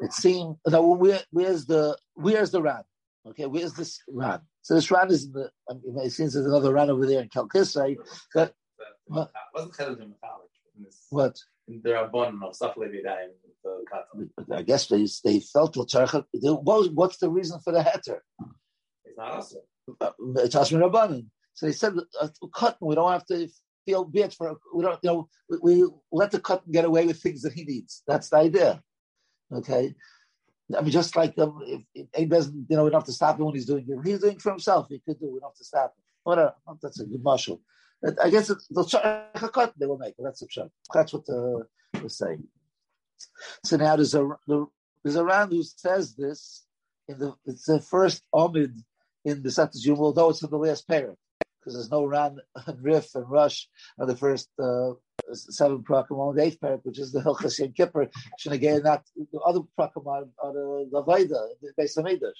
It 0.00 0.12
seemed 0.12 0.56
now 0.66 0.82
where, 0.82 1.20
where's 1.30 1.66
the 1.66 1.96
where's 2.14 2.50
the 2.50 2.62
Ran? 2.62 2.82
Okay, 3.26 3.46
where's 3.46 3.72
this 3.74 4.00
Ran? 4.08 4.40
So 4.62 4.74
this 4.74 4.90
Ran 4.90 5.10
is 5.10 5.26
in 5.26 5.32
the. 5.32 5.50
I 5.68 5.74
mean, 5.74 5.98
it 6.04 6.10
seems 6.10 6.34
there's 6.34 6.46
another 6.46 6.72
Ran 6.72 6.90
over 6.90 7.06
there 7.06 7.22
in 7.22 7.28
Kalkisai. 7.28 7.96
That, 8.34 8.52
what? 9.06 9.30
wasn't 9.54 9.74
Chedim 9.74 10.12
What? 11.10 11.38
There 11.68 11.96
are 11.96 12.08
bon 12.08 12.40
of 12.42 12.54
that. 13.04 14.58
I 14.58 14.62
guess 14.62 14.86
they 14.88 15.06
they 15.24 15.40
felt 15.40 15.76
what 15.76 15.94
what 16.62 16.92
what's 16.92 17.18
the 17.18 17.30
reason 17.30 17.60
for 17.60 17.72
the 17.72 17.80
heter? 17.80 18.18
It's 19.04 19.16
not 19.16 19.32
us. 19.32 19.54
Uh, 20.00 20.10
it's 20.36 20.54
Ashman 20.54 20.82
Rabbanim. 20.82 21.26
So 21.54 21.66
they 21.66 21.72
said 21.72 21.94
uh, 22.20 22.28
cotton. 22.54 22.88
We 22.88 22.94
don't 22.94 23.12
have 23.12 23.26
to 23.26 23.48
feel 23.84 24.04
bad 24.04 24.32
for 24.32 24.56
we 24.74 24.82
don't 24.82 24.98
you 25.02 25.10
know 25.10 25.28
we, 25.48 25.58
we 25.62 25.90
let 26.12 26.30
the 26.30 26.40
cotton 26.40 26.72
get 26.72 26.84
away 26.84 27.06
with 27.06 27.20
things 27.20 27.42
that 27.42 27.52
he 27.52 27.64
needs. 27.64 28.02
That's 28.06 28.28
the 28.30 28.36
idea. 28.36 28.82
Okay. 29.52 29.94
I 30.76 30.80
mean, 30.80 30.90
just 30.90 31.16
like 31.16 31.38
um, 31.38 31.60
if, 31.66 31.82
if 31.94 32.06
he 32.14 32.24
doesn't, 32.24 32.66
you 32.68 32.76
know, 32.76 32.84
we 32.84 32.90
don't 32.90 33.00
have 33.00 33.06
to 33.06 33.12
stop 33.12 33.38
him 33.38 33.46
when 33.46 33.54
he's 33.54 33.66
doing 33.66 33.84
it. 33.86 34.06
He's 34.06 34.20
doing 34.20 34.36
it 34.36 34.42
for 34.42 34.50
himself. 34.50 34.86
He 34.88 35.00
could 35.00 35.18
do. 35.20 35.26
We 35.26 35.40
don't 35.40 35.50
have 35.50 35.56
to 35.56 35.64
stop 35.64 35.94
him. 35.96 36.02
Whatever. 36.22 36.54
That's 36.80 37.00
a 37.00 37.04
good 37.06 37.22
marshal. 37.22 37.60
I 38.22 38.30
guess 38.30 38.50
it's 38.50 38.66
the 38.68 39.50
cut 39.52 39.74
they 39.78 39.86
will 39.86 39.98
make. 39.98 40.14
That's 40.18 40.40
the 40.40 40.46
pshat. 40.46 40.70
That's 40.92 41.12
what 41.12 41.26
the, 41.26 41.66
the 41.94 42.10
saying. 42.10 42.44
So 43.64 43.76
now 43.76 43.96
there's 43.96 44.14
a 44.14 44.28
there's 45.04 45.16
a 45.16 45.24
round 45.24 45.52
who 45.52 45.62
says 45.62 46.16
this 46.16 46.64
in 47.08 47.18
the 47.18 47.34
it's 47.44 47.66
the 47.66 47.80
first 47.80 48.22
omid 48.34 48.74
in 49.24 49.42
the 49.42 49.50
Satas 49.50 49.84
Yom, 49.84 50.00
although 50.00 50.30
it's 50.30 50.42
in 50.42 50.50
the 50.50 50.56
last 50.56 50.88
pair 50.88 51.14
because 51.62 51.74
there's 51.74 51.90
no 51.90 52.04
Ran 52.04 52.38
and 52.66 52.82
Rif 52.82 53.14
and 53.14 53.30
Rush 53.30 53.68
on 53.98 54.08
the 54.08 54.16
first 54.16 54.48
uh, 54.62 54.92
seven 55.32 55.82
prakim 55.82 56.18
on 56.18 56.34
the 56.34 56.42
eighth 56.42 56.58
parak, 56.60 56.80
which 56.82 56.98
is 56.98 57.12
the 57.12 57.20
Hilchas 57.20 57.58
Yom 57.58 57.72
Kippur. 57.72 58.08
Shenagay, 58.40 58.82
not 58.82 59.04
the 59.14 59.38
other 59.40 59.60
prakim 59.78 60.06
are, 60.06 60.24
the 60.52 60.88
Lavaida, 60.92 61.48
the 61.60 61.72
Beis 61.78 61.96
Hamidrash. 61.96 62.32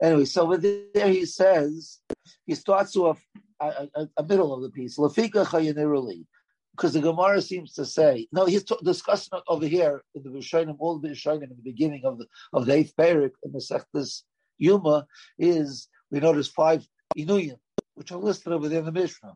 Anyway, 0.00 0.24
so 0.26 0.44
with 0.44 0.62
there 0.94 1.08
he 1.08 1.24
says 1.24 1.98
he 2.44 2.54
starts 2.54 2.96
off 2.96 3.20
a, 3.60 3.88
a, 3.94 4.08
a 4.18 4.22
middle 4.22 4.54
of 4.54 4.62
the 4.62 4.70
piece. 4.70 4.98
Lafika 4.98 5.44
chayaniruli. 5.46 6.24
Because 6.72 6.92
the 6.92 7.00
Gemara 7.00 7.40
seems 7.40 7.72
to 7.72 7.86
say, 7.86 8.28
no, 8.32 8.44
he's 8.44 8.62
t- 8.62 8.76
discussing 8.84 9.40
over 9.48 9.66
here 9.66 10.02
in 10.14 10.22
the 10.22 10.28
Rishonim, 10.28 10.76
all 10.78 10.98
the 10.98 11.08
Rishonim 11.08 11.44
in 11.44 11.56
the 11.56 11.62
beginning 11.64 12.02
of 12.04 12.18
the 12.18 12.26
of 12.52 12.66
the 12.66 12.74
eighth 12.74 12.92
parak 12.98 13.30
in 13.42 13.52
the 13.52 13.60
Sechtas 13.60 14.24
Yuma 14.58 15.06
is 15.38 15.88
we 16.10 16.20
notice 16.20 16.48
five 16.48 16.86
inuyim 17.16 17.56
which 17.96 18.12
are 18.12 18.18
listed 18.18 18.60
within 18.60 18.84
the 18.84 18.92
Mishnah. 18.92 19.34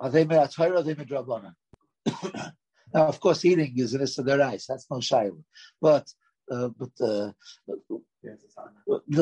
Are 0.00 0.10
they 0.10 0.24
me'atayr 0.24 0.70
or 0.70 0.76
are 0.76 0.82
they 0.82 0.94
me'drabana? 0.94 1.52
now, 2.94 3.06
of 3.12 3.20
course, 3.20 3.44
eating 3.44 3.74
is 3.76 3.94
an 3.94 4.00
isadarice. 4.00 4.66
That's 4.66 4.86
no 4.90 4.98
shayla. 4.98 5.42
But, 5.82 6.06
uh, 6.50 6.68
but, 6.68 6.90
uh, 7.00 7.32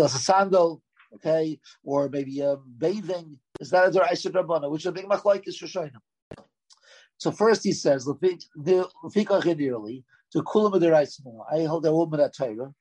a 0.04 0.08
sandal, 0.08 0.82
okay, 1.14 1.58
or 1.82 2.08
maybe 2.08 2.42
um, 2.42 2.62
bathing. 2.78 3.38
Is 3.58 3.70
that 3.70 3.88
a 3.88 3.90
deraisa 3.98 4.30
drabana? 4.30 4.70
Which 4.70 4.82
is 4.82 4.86
a 4.86 4.92
big 4.92 5.06
machlaik 5.06 5.48
is 5.48 5.58
Shoshainim. 5.58 5.96
So 7.16 7.30
first 7.30 7.64
he 7.64 7.72
says, 7.72 8.06
"Lefika 8.06 9.40
chedirli 9.42 10.04
to 10.32 10.42
kulam 10.42 10.74
deraisa." 10.74 11.20
I 11.50 11.64
hold 11.64 11.86
a 11.86 11.94
woman 11.94 12.20
at 12.20 12.34
Torah. 12.34 12.74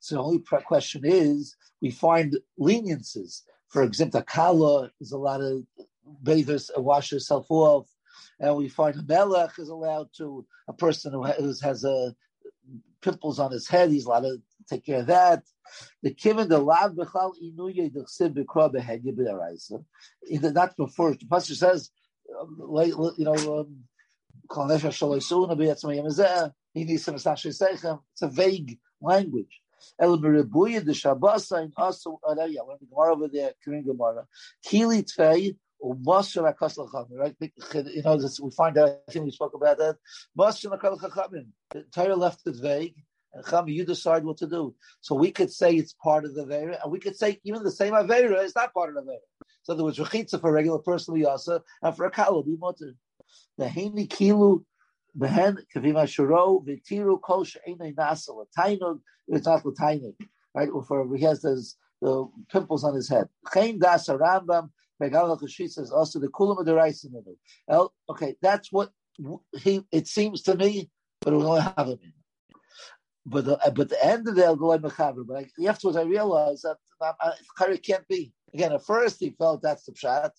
So 0.00 0.16
the 0.16 0.22
only 0.22 0.40
question 0.40 1.02
is, 1.04 1.56
we 1.80 1.90
find 1.90 2.36
leniences 2.58 3.44
for 3.68 3.82
example, 3.82 4.22
kala 4.22 4.90
is 5.00 5.12
a 5.12 5.18
lot 5.18 5.40
of 5.40 5.62
bathers 6.22 6.70
wash 6.76 7.10
herself 7.10 7.46
off, 7.50 7.86
and 8.40 8.56
we 8.56 8.68
find 8.68 8.96
a 8.96 9.02
melech 9.02 9.58
is 9.58 9.68
allowed 9.68 10.08
to 10.16 10.46
a 10.68 10.72
person 10.72 11.12
who 11.12 11.22
has 11.24 11.84
a 11.84 12.14
pimples 13.00 13.38
on 13.38 13.52
his 13.52 13.68
head. 13.68 13.90
He's 13.90 14.06
allowed 14.06 14.22
to 14.22 14.42
take 14.68 14.84
care 14.84 15.00
of 15.00 15.06
that. 15.06 15.44
The 16.02 16.14
kiven 16.14 16.48
the 16.48 16.58
lav 16.58 16.92
bechal 16.92 17.32
inuye 17.42 17.92
dechsib 17.94 18.34
b'kra 18.34 18.72
behed 18.74 19.04
yibiraisa. 19.04 19.84
Not 20.54 20.76
before 20.76 21.12
the 21.14 21.26
pastor 21.26 21.54
says, 21.54 21.90
um, 22.40 22.56
you 23.16 23.24
know. 23.24 23.60
Um, 23.60 23.84
it's 24.50 24.88
a 28.22 28.28
vague 28.28 28.78
language. 29.02 29.60
El 29.98 30.18
Meribuya 30.18 30.84
the 30.84 30.92
Shabbasa 30.92 31.62
in 31.64 31.72
also 31.76 32.20
uh, 32.26 32.34
Araya. 32.34 32.66
When 32.66 32.76
the 32.80 32.86
Gemara 32.86 33.12
over 33.12 33.28
there, 33.28 33.52
Korean 33.64 33.84
Gemara, 33.84 34.26
Kili 34.66 35.04
Tvei 35.04 35.56
Umasr 35.82 36.52
Akasla 36.52 36.90
Chachamim. 36.90 37.18
Right? 37.18 37.36
You 37.40 38.02
know, 38.02 38.20
this, 38.20 38.40
we 38.40 38.50
find 38.50 38.76
that. 38.76 39.02
I 39.08 39.12
think 39.12 39.24
we 39.24 39.30
spoke 39.30 39.54
about 39.54 39.78
that. 39.78 39.96
Masr 40.38 40.76
Akasla 40.78 41.00
Chachamim. 41.00 41.46
The 41.70 41.84
Torah 41.92 42.16
left 42.16 42.46
it 42.46 42.56
vague. 42.56 42.94
And 43.34 43.44
Chami, 43.44 43.74
you 43.74 43.84
decide 43.84 44.24
what 44.24 44.38
to 44.38 44.46
do. 44.46 44.74
So 45.02 45.14
we 45.14 45.30
could 45.30 45.52
say 45.52 45.74
it's 45.74 45.92
part 45.92 46.24
of 46.24 46.34
the 46.34 46.46
Avera, 46.46 46.82
and 46.82 46.90
we 46.90 46.98
could 46.98 47.14
say 47.14 47.38
even 47.44 47.62
the 47.62 47.70
same 47.70 47.92
Avera 47.92 48.42
is 48.42 48.54
not 48.54 48.72
part 48.72 48.88
of 48.88 48.94
the 48.94 49.02
Avera. 49.02 49.18
So 49.64 49.74
there 49.74 49.84
was 49.84 49.98
Rechitza 49.98 50.40
for 50.40 50.48
a 50.48 50.52
regular 50.52 50.78
person, 50.78 51.14
Yasa, 51.14 51.60
and 51.82 51.94
for 51.94 52.06
a 52.06 52.10
Kala, 52.10 52.42
be 52.42 52.56
Mutter. 52.56 52.94
The 53.58 53.66
Haini 53.66 54.08
Kilu 54.08 54.64
Behen 55.18 55.58
kavima 55.74 56.04
shuro 56.06 56.64
v'tiru 56.64 57.20
kol 57.20 57.44
she'enei 57.44 57.94
nasa 57.94 58.30
l'tainug. 58.30 59.00
It's 59.28 59.46
not 59.46 59.64
l'tainug, 59.64 60.14
right? 60.54 60.68
Or 60.68 60.82
for 60.82 61.16
he 61.16 61.24
has 61.24 61.42
those 61.42 61.76
the 62.00 62.28
pimples 62.50 62.84
on 62.84 62.94
his 62.94 63.08
head. 63.08 63.28
Chain 63.52 63.78
das 63.78 64.08
Rambam 64.08 64.70
Megalach 65.02 65.42
Rashi 65.42 65.68
says 65.68 65.90
also 65.90 66.18
the 66.18 66.28
kulam 66.28 66.64
rice 66.74 67.04
in 67.04 67.14
it. 67.14 67.88
Okay, 68.08 68.36
that's 68.40 68.72
what 68.72 68.90
he. 69.60 69.84
It 69.92 70.06
seems 70.06 70.42
to 70.42 70.56
me, 70.56 70.90
but 71.20 71.34
we 71.34 71.42
only 71.42 71.60
have 71.60 71.88
him 71.88 71.98
in. 72.02 72.12
But 73.26 73.44
the, 73.44 73.72
but 73.74 73.88
the 73.88 74.04
end 74.04 74.26
of 74.28 74.36
the 74.36 74.42
Elgolay 74.42 74.80
Mechaber. 74.80 75.26
But 75.26 75.44
I, 75.44 75.66
afterwards, 75.68 75.96
I 75.96 76.02
realized 76.02 76.64
that 76.64 76.76
uh, 77.00 77.32
it 77.68 77.82
can't 77.82 78.06
be. 78.08 78.32
Again, 78.54 78.72
at 78.72 78.86
first 78.86 79.16
he 79.20 79.30
felt 79.30 79.60
that's 79.62 79.84
the 79.84 79.92
pshat, 79.92 80.30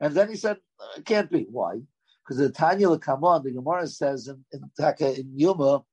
and 0.00 0.14
then 0.14 0.28
he 0.28 0.36
said 0.36 0.58
it 0.96 1.04
can't 1.06 1.30
be. 1.30 1.46
Why? 1.50 1.80
Because 2.26 2.38
the 2.38 2.50
Tanya 2.50 2.88
Lakamon, 2.88 3.44
the 3.44 3.52
Gemara 3.52 3.86
says 3.86 4.28
in 4.28 4.44
in, 4.52 4.70
in 5.00 5.32
Yuma, 5.38 5.84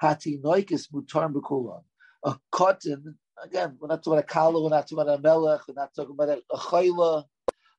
Hati 0.00 0.38
Noikis 0.38 0.90
Mutar 0.92 1.32
Bekulan. 1.32 1.82
A 2.24 2.36
cotton 2.50 3.16
again, 3.42 3.76
we're 3.80 3.88
not 3.88 4.02
talking 4.02 4.18
about 4.18 4.24
a 4.24 4.26
kala, 4.26 4.62
we're 4.62 4.70
not 4.70 4.88
talking 4.88 4.98
about 5.00 5.18
a 5.18 5.22
melech, 5.22 5.60
we're 5.68 5.74
not 5.74 5.94
talking 5.94 6.12
about 6.12 6.28
a, 6.28 6.56
chayla. 6.56 7.24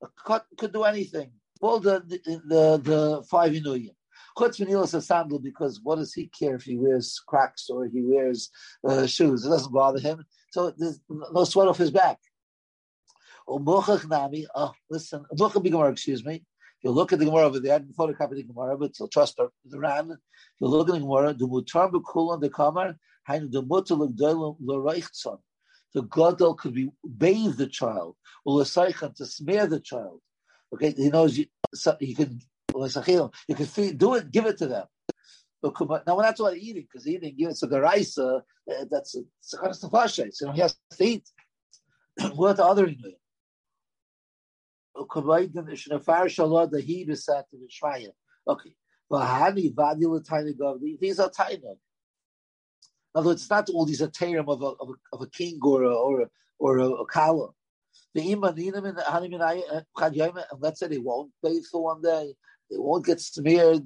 A 0.04 0.08
cut 0.26 0.46
could 0.58 0.74
do 0.74 0.84
anything. 0.84 1.32
All 1.62 1.80
the 1.80 2.04
the 2.08 2.20
the, 2.48 2.78
the 2.78 3.24
five 3.30 3.52
inuyim. 3.54 3.96
Chutz 4.38 4.60
v'nilas 4.60 4.94
a 4.94 5.02
sandal 5.02 5.40
because 5.40 5.80
what 5.84 5.98
does 5.98 6.14
he 6.14 6.28
care 6.28 6.56
if 6.56 6.64
he 6.64 6.78
wears 6.78 7.22
cracks 7.28 7.70
or 7.70 7.86
he 7.86 8.02
wears 8.02 8.50
uh, 8.88 9.06
shoes? 9.06 9.46
It 9.46 9.50
doesn't 9.50 9.74
bother 9.74 10.00
him. 10.00 10.26
So 10.52 10.72
there's 10.78 11.00
no 11.10 11.44
sweat 11.44 11.68
off 11.68 11.78
his 11.78 11.92
back. 11.92 12.18
Oh, 13.48 14.74
listen, 14.90 15.26
Gemara, 15.38 15.92
excuse 15.92 16.24
me. 16.24 16.46
If 16.82 16.86
you 16.86 16.92
look 16.92 17.14
at 17.14 17.20
the 17.20 17.26
Gemara 17.26 17.46
over 17.46 17.60
there, 17.60 17.78
didn't 17.80 17.96
photocopy 17.96 18.36
the 18.36 18.44
Gemara, 18.44 18.78
but 18.78 18.98
you'll 19.00 19.08
trust 19.08 19.38
the, 19.38 19.50
Ran. 19.78 20.12
If 20.12 20.18
you 20.60 20.68
look 20.68 20.90
at 20.90 20.94
the 20.94 21.00
Gemara, 21.00 21.34
the 21.34 21.48
mutar 21.48 21.92
b'kulan 21.92 22.42
the 22.42 22.50
kamar, 22.50 22.96
hainu 23.30 23.52
the 23.52 23.64
mutar 23.64 23.98
l'reichtzon 24.60 25.40
the 25.94 26.04
gadol 26.04 26.56
could 26.56 26.74
be 26.74 26.90
bathe 27.04 27.58
the 27.58 27.68
child, 27.68 28.16
or 28.46 28.64
to 28.64 29.26
smear 29.26 29.68
the 29.68 29.80
child. 29.80 30.22
Okay, 30.74 30.92
he 30.92 31.10
knows 31.10 31.38
you, 31.38 31.46
so 31.74 31.98
he 32.00 32.16
can 32.16 32.40
you 32.74 33.56
can 33.56 33.66
feed, 33.66 33.98
do 33.98 34.16
it, 34.16 34.32
give 34.32 34.46
it 34.46 34.58
to 34.58 34.68
them. 34.68 34.86
Now 35.64 35.72
we're 35.80 36.24
not 36.24 36.38
talking 36.38 36.46
about 36.46 36.58
eating 36.58 36.88
because 36.90 37.08
eating, 37.08 37.36
give 37.38 37.50
it 37.50 37.58
to 37.58 37.68
garaisa. 37.68 38.42
Uh, 38.70 38.86
that's 38.90 39.16
a 39.16 39.20
sakanas 39.44 39.84
tefashes. 39.84 40.40
You 40.40 40.48
know, 40.48 40.54
he 40.54 40.62
has 40.62 40.78
to 40.92 41.04
eat. 41.04 41.30
what 42.36 42.58
the 42.58 42.66
other 42.66 42.88
inuyim? 42.88 43.21
Okay. 48.48 48.76
These 51.00 51.20
are 51.20 51.30
tiny. 51.30 51.62
In 53.14 53.20
other 53.20 53.28
words, 53.28 53.42
it's 53.42 53.50
not 53.50 53.70
all 53.70 53.86
these 53.86 54.02
aterim 54.02 54.48
of 54.48 54.62
a, 54.62 54.66
of 54.66 54.90
a, 54.90 54.94
of 55.14 55.22
a 55.22 55.28
king 55.30 55.60
or 55.62 55.84
a, 55.84 55.94
or 55.94 56.22
a, 56.22 56.30
or 56.60 56.78
a, 56.78 56.90
a 56.90 57.06
kala. 57.06 57.50
And 58.16 58.26
let's 60.60 60.80
say 60.80 60.88
they 60.88 60.98
won't 60.98 61.32
bathe 61.44 61.66
for 61.70 61.84
one 61.84 62.02
day, 62.02 62.34
they 62.70 62.78
won't 62.78 63.06
get 63.06 63.20
smeared 63.20 63.84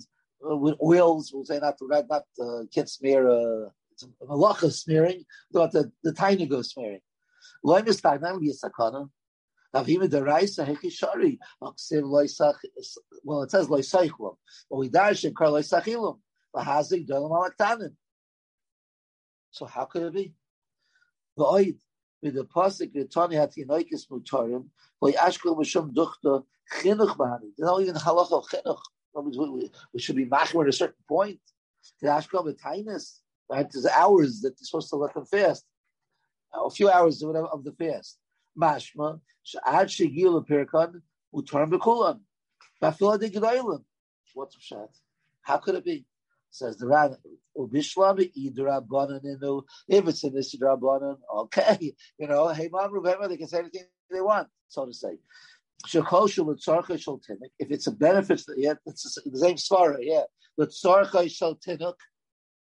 uh, 0.48 0.56
with 0.56 0.76
oils. 0.84 1.32
We'll 1.34 1.46
say 1.46 1.60
not 1.60 1.78
to 1.80 1.88
not 1.88 2.26
uh, 2.40 2.64
get 2.72 2.88
smear 2.90 3.28
uh, 3.28 3.70
malacha 4.22 4.72
smearing, 4.72 5.26
but 5.52 5.72
the 5.72 5.92
the 6.04 6.14
tiny 6.14 6.46
go 6.46 6.62
smearing. 6.62 7.02
Hekishari. 9.76 11.38
Well, 13.24 13.42
it 13.44 13.52
says 13.52 13.68
loisaychlam. 13.68 14.38
But 14.70 14.78
we 14.78 14.90
dash 14.90 15.24
and 15.26 15.36
kar 15.36 15.48
loisachilum. 15.48 16.20
Lahazik 16.56 17.08
dolam. 17.08 17.96
So 19.52 19.66
how 19.66 19.86
could 19.86 20.04
it 20.04 20.14
be? 20.14 20.34
The 21.38 21.44
oid 21.44 21.78
with 22.22 22.36
the 22.36 22.46
pasuk 22.46 22.94
the 22.94 23.06
Tani 23.06 23.36
had 23.36 23.52
Yinoikis 23.52 24.08
Mutarim, 24.10 24.70
by 25.02 25.12
Ashkel 25.12 25.58
Mishum 25.58 25.94
Duchta 25.94 26.44
Chinuch 26.80 27.16
Bahani. 27.18 27.52
There's 27.58 27.70
not 27.70 27.82
even 27.82 27.96
halacha 27.96 28.32
of 28.34 28.46
Chinuch. 28.46 28.82
We 29.94 30.00
should 30.00 30.16
be 30.16 30.26
machmer 30.26 30.64
at 30.64 30.70
a 30.70 30.72
certain 30.74 31.04
point. 31.08 31.40
The 32.02 32.08
Ashkel 32.08 32.46
B'tainis, 32.46 33.20
right? 33.50 33.70
There's 33.72 33.86
hours 33.86 34.42
that 34.42 34.58
you're 34.60 34.66
supposed 34.66 34.90
to 34.90 34.96
let 34.96 35.14
them 35.14 35.26
fast. 35.26 35.66
A 36.54 36.70
few 36.70 36.90
hours 36.90 37.22
of 37.22 37.64
the 37.64 37.72
fast. 37.78 38.18
Sha'ad 38.58 39.88
Shegil 39.88 40.46
Pirkan, 40.48 41.02
Mutarim 41.34 41.70
B'kulan. 41.72 42.20
Bafila 42.82 43.20
de 43.20 43.30
Gedolim. 43.30 43.84
What's 44.34 44.62
shot? 44.62 44.90
How 45.42 45.58
could 45.58 45.76
it 45.76 45.86
be? 45.86 46.06
Says 46.52 46.78
the 46.78 46.88
Ran, 46.88 47.16
Ubishlami 47.58 48.32
Idrabanan 48.34 49.64
if 49.88 50.08
it's 50.08 50.24
an 50.24 50.34
Isidrabanan, 50.34 51.18
okay. 51.34 51.94
You 52.18 52.28
know, 52.28 52.48
hey 52.50 52.70
mom, 52.72 52.94
remember 52.94 53.28
they 53.28 53.38
can 53.38 53.48
say 53.48 53.60
anything 53.60 53.84
they 54.10 54.22
want, 54.22 54.48
so 54.68 54.86
to 54.86 54.94
say. 54.94 55.18
If 55.94 57.72
it's 57.72 57.88
a 57.88 57.92
benefit, 57.92 58.42
yeah, 58.58 58.74
it's 58.86 59.20
the 59.26 59.38
same 59.38 59.56
svara, 59.56 59.98
yeah. 60.00 60.24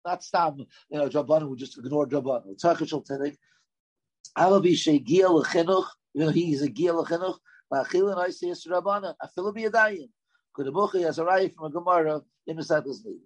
Not 0.05 0.24
stam, 0.24 0.58
you 0.89 0.98
know, 0.98 1.10
Drabanan 1.10 1.50
would 1.50 1.60
just 1.60 1.77
ignore 1.77 2.08
Drabanan. 2.08 2.55
L'tzarcha 4.38 4.76
shel 4.76 5.00
tinuk. 5.00 5.06
Alavi 5.06 5.26
shegia 5.26 5.30
l'chinuch, 5.30 5.88
you 6.14 6.22
know, 6.22 6.30
he's 6.30 6.62
a 6.62 6.70
gia 6.70 6.94
l'chinuch. 6.94 7.38
Ma'achil 7.72 8.12
and 8.12 8.20
I 8.20 8.30
say 8.30 8.48
Yisrabanan. 8.48 9.14
Afilu 9.24 9.56
biyadayim. 9.56 10.10
Kudabuchi 10.58 11.04
has 11.04 11.20
a 11.20 11.24
raya 11.24 11.54
from 11.54 11.66
a 11.66 11.70
Gemara 11.70 12.22
in 12.48 12.62
Saddles 12.62 13.04
Neighbor. 13.06 13.20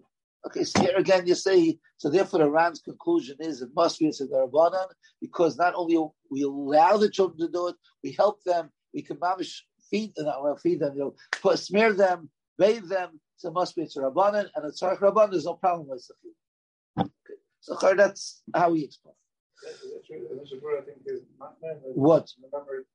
Okay, 0.45 0.65
so 0.65 0.81
here 0.81 0.97
again 0.97 1.25
you 1.25 1.35
say, 1.35 1.79
so 1.95 2.09
therefore 2.09 2.39
the 2.39 2.49
Ran's 2.49 2.81
conclusion 2.81 3.37
is 3.39 3.61
it 3.61 3.69
must 3.73 3.97
be 3.97 4.07
a 4.07 4.11
Rabbanan, 4.11 4.87
because 5.21 5.57
not 5.57 5.73
only 5.73 5.97
we 6.29 6.41
allow 6.41 6.97
the 6.97 7.09
children 7.09 7.39
to 7.39 7.47
do 7.47 7.67
it, 7.69 7.75
we 8.03 8.11
help 8.11 8.43
them, 8.43 8.69
we 8.93 9.01
can 9.01 9.15
mamish 9.17 9.61
feed 9.89 10.11
uh, 10.19 10.23
them, 10.23 10.33
well, 10.43 10.57
feed 10.57 10.81
them, 10.81 10.93
you 10.95 10.99
know, 10.99 11.15
put, 11.41 11.59
smear 11.59 11.93
them, 11.93 12.29
bathe 12.57 12.89
them, 12.89 13.21
so 13.37 13.47
it 13.47 13.53
must 13.53 13.73
be 13.73 13.83
a 13.83 13.85
Rabbanan, 13.85 14.49
and 14.53 14.65
a 14.65 14.71
Tzarech 14.71 14.99
Rabbanan, 14.99 15.31
there's 15.31 15.45
no 15.45 15.53
problem 15.53 15.87
with 15.87 16.05
the 16.97 17.03
okay. 17.03 17.39
So 17.61 17.77
that's 17.95 18.43
how 18.53 18.71
we 18.71 18.83
explain. 18.83 19.15
What? 21.95 22.29
Remember, 22.41 22.85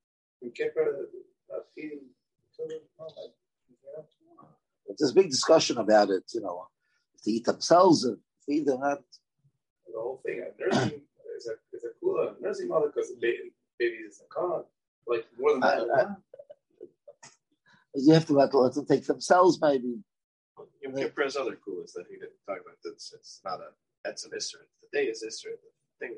oh, 2.99 4.47
There's 4.97 5.11
a 5.11 5.15
big 5.15 5.29
discussion 5.29 5.77
about 5.77 6.09
it, 6.09 6.23
you 6.33 6.41
know 6.41 6.67
to 7.23 7.31
eat 7.31 7.45
themselves 7.45 8.03
and 8.05 8.17
feed 8.45 8.65
them 8.65 8.81
not. 8.81 9.01
The 9.87 9.99
whole 9.99 10.21
thing, 10.25 10.43
nursing 10.59 11.01
is 11.37 11.47
a 11.47 11.75
is 11.75 11.83
a 11.83 11.89
cool 12.01 12.17
uh, 12.19 12.33
nursing 12.41 12.67
mother 12.67 12.87
because 12.93 13.09
the 13.09 13.17
baby, 13.19 13.51
baby 13.77 13.97
is 13.97 14.21
a 14.21 14.33
con. 14.33 14.63
Like 15.07 15.25
more 15.39 15.51
than 15.51 15.61
that. 15.61 15.87
I, 15.95 16.01
I, 16.01 16.05
you 17.95 18.13
have 18.13 18.27
to 18.27 18.33
let, 18.33 18.53
let 18.53 18.73
them 18.73 18.85
take 18.85 19.05
themselves, 19.05 19.59
maybe. 19.61 19.99
Yom 20.83 20.95
Kippur 20.95 21.23
has 21.23 21.35
other 21.35 21.57
coolest 21.65 21.95
that 21.95 22.05
he 22.09 22.15
didn't 22.15 22.31
talk 22.45 22.59
about. 22.61 22.75
That's 22.83 23.13
it's 23.13 23.41
not 23.43 23.59
a 23.59 23.69
that's 24.03 24.25
an 24.25 24.31
Isra. 24.31 24.61
The 24.81 24.99
day 24.99 25.05
is 25.05 25.23
Isra. 25.27 25.51
The 25.99 26.07
thing, 26.07 26.17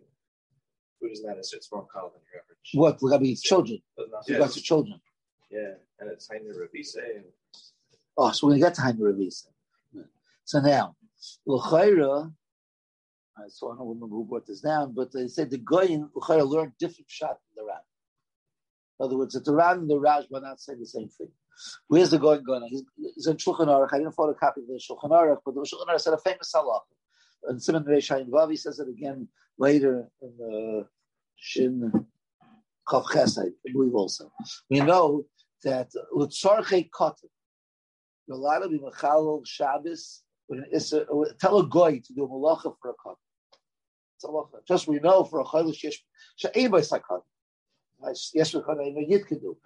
food 1.01 1.11
is 1.11 1.23
not 1.23 1.37
Isra. 1.37 1.55
It's 1.55 1.71
more 1.71 1.87
common 1.91 2.11
than 2.13 2.21
your 2.31 2.41
average. 2.41 2.69
What? 2.73 3.01
Look, 3.01 3.13
I 3.13 3.17
mean, 3.17 3.35
children. 3.35 3.79
You 4.27 4.37
got 4.37 4.55
your 4.55 4.63
children. 4.63 5.01
Yeah, 5.49 5.73
and 5.99 6.11
it's 6.11 6.29
Hainu 6.29 6.53
Ravise. 6.55 6.97
And... 6.97 7.25
Oh, 8.17 8.31
so 8.31 8.51
you 8.53 8.59
get 8.59 8.75
to 8.75 8.81
Hainu 8.81 8.99
Ravise. 8.99 9.47
So 10.45 10.59
now, 10.59 10.95
L'chayra, 11.45 12.31
I 13.37 13.47
saw, 13.47 13.73
I 13.73 13.77
don't 13.77 13.87
remember 13.87 14.15
who 14.15 14.25
brought 14.25 14.45
this 14.45 14.61
down, 14.61 14.93
but 14.93 15.11
they 15.11 15.27
said 15.27 15.49
the 15.49 15.57
Goyin, 15.57 16.09
L'chayra 16.15 16.47
learned 16.47 16.73
different 16.79 17.09
shot 17.09 17.39
than 17.55 17.63
the 17.63 17.67
Ran. 17.67 17.77
In 18.99 19.05
other 19.05 19.17
words, 19.17 19.33
the 19.33 19.53
Ran 19.53 19.79
and 19.79 19.89
the 19.89 19.99
Raj 19.99 20.25
were 20.29 20.41
not 20.41 20.59
saying 20.59 20.79
the 20.79 20.85
same 20.85 21.09
thing. 21.09 21.31
Where's 21.87 22.11
the 22.11 22.17
Goyin 22.17 22.43
going? 22.45 22.67
He's, 22.69 22.83
he's 23.15 23.27
in 23.27 23.37
Shulchan 23.37 23.67
Aruch. 23.67 23.89
I 23.93 23.97
didn't 23.99 24.15
photocopy 24.15 24.65
the 24.67 24.79
Shulchan 24.79 25.11
Aruch, 25.11 25.39
but 25.45 25.53
the 25.55 25.61
Shulchan 25.61 25.87
Aruch 25.87 26.01
said 26.01 26.13
a 26.13 26.17
famous 26.17 26.51
halach. 26.55 26.81
And 27.47 27.61
Simon 27.61 27.83
Reishayin 27.83 28.29
Vavi 28.29 28.57
says 28.57 28.79
it 28.79 28.87
again 28.89 29.27
later 29.61 30.09
in 30.21 30.31
the 30.37 30.87
Shin 31.37 31.91
Chesed, 32.89 33.37
I 33.45 33.71
believe 33.71 33.95
also. 33.95 34.25
We 34.69 34.79
know 34.81 35.23
that 35.63 35.89
Lutzarche 36.17 36.89
Kotten, 36.89 37.29
you're 38.25 38.37
allowed 38.37 38.63
to 38.63 38.69
be 38.69 38.79
Mechalol 38.79 39.45
Shabbos 39.45 40.23
tell 41.39 41.57
a 41.59 41.67
guy 41.69 41.93
to 42.05 42.13
do 42.13 42.23
a 42.25 42.27
malacha 42.27 42.75
for 42.81 42.89
a 42.91 42.97
cut. 43.03 43.19
Just 44.67 44.87
we 44.87 44.99
know 44.99 45.23
for 45.23 45.39
a 45.39 45.45
chaylish 45.45 45.83
yesh 45.83 46.03
she'ein 46.35 46.69
by 46.69 46.81
sakana. 46.81 47.21
Yes, 48.33 48.53
we 48.53 48.61
can. 48.61 49.05
Yid 49.07 49.25
can 49.27 49.39
do. 49.39 49.57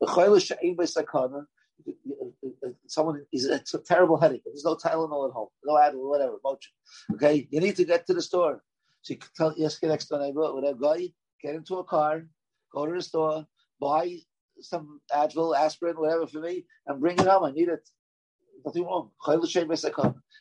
The 0.00 0.06
chaylish 0.06 0.46
she'ein 0.48 0.76
by 0.76 0.84
sakana. 0.84 1.44
Someone 2.86 3.26
is 3.32 3.46
a 3.46 3.78
terrible 3.78 4.16
headache. 4.16 4.42
There's 4.44 4.64
no 4.64 4.76
Tylenol 4.76 5.28
at 5.28 5.34
home, 5.34 5.48
no 5.64 5.74
Advil, 5.74 6.08
whatever, 6.08 6.36
motion. 6.44 6.72
Okay, 7.14 7.48
you 7.50 7.60
need 7.60 7.76
to 7.76 7.84
get 7.84 8.06
to 8.06 8.14
the 8.14 8.22
store. 8.22 8.62
So 9.02 9.14
you 9.14 9.18
can 9.18 9.30
tell 9.36 9.54
yes, 9.56 9.78
get 9.78 9.88
next 9.88 10.06
door 10.06 10.20
neighbor 10.20 10.42
a 10.42 10.74
guy, 10.74 11.12
get 11.42 11.54
into 11.54 11.76
a 11.76 11.84
car, 11.84 12.22
go 12.72 12.86
to 12.86 12.92
the 12.92 13.02
store, 13.02 13.46
buy 13.80 14.18
some 14.60 15.00
Advil, 15.12 15.56
aspirin, 15.56 15.96
whatever 15.96 16.26
for 16.26 16.40
me, 16.40 16.64
and 16.86 17.00
bring 17.00 17.18
it 17.18 17.26
home. 17.26 17.44
I 17.44 17.50
need 17.50 17.68
it 17.68 17.88
Nothing 18.64 18.84
wrong. 18.84 19.10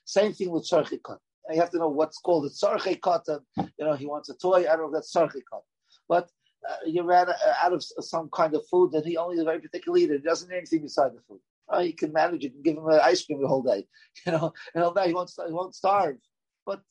Same 0.05 0.33
thing 0.33 0.51
with 0.51 0.63
tzarchi 0.63 1.01
katan. 1.01 1.17
You 1.49 1.59
have 1.59 1.71
to 1.71 1.79
know 1.79 1.89
what's 1.89 2.17
called 2.19 2.45
a 2.45 2.49
tzarchi 2.49 2.99
katan. 2.99 3.39
You 3.57 3.85
know, 3.85 3.93
he 3.93 4.05
wants 4.05 4.29
a 4.29 4.35
toy. 4.35 4.61
I 4.61 4.75
don't 4.75 4.91
know 4.91 4.91
that's 4.91 5.13
tzarchi 5.13 5.41
katan. 5.51 5.61
But 6.07 6.29
uh, 6.69 6.75
you 6.85 7.03
ran 7.03 7.29
uh, 7.29 7.35
out 7.63 7.73
of 7.73 7.83
some 7.83 8.29
kind 8.31 8.53
of 8.53 8.65
food 8.69 8.93
and 8.93 9.05
he 9.05 9.17
only 9.17 9.35
is 9.35 9.41
a 9.41 9.45
very 9.45 9.59
particular 9.59 9.97
eater. 9.97 10.13
He 10.13 10.19
doesn't 10.19 10.51
eat 10.51 10.57
anything 10.57 10.83
beside 10.83 11.13
the 11.13 11.21
food. 11.27 11.39
Oh, 11.69 11.79
you 11.79 11.93
can 11.93 12.11
manage. 12.11 12.43
You 12.43 12.51
can 12.51 12.61
give 12.61 12.77
him 12.77 12.87
an 12.87 12.99
ice 13.01 13.25
cream 13.25 13.41
the 13.41 13.47
whole 13.47 13.63
day. 13.63 13.87
You 14.25 14.33
know, 14.33 14.53
and 14.75 14.83
all 14.83 14.93
day 14.93 15.07
he 15.07 15.13
won't, 15.13 15.31
he 15.47 15.53
won't 15.53 15.75
starve. 15.75 16.17
But 16.65 16.81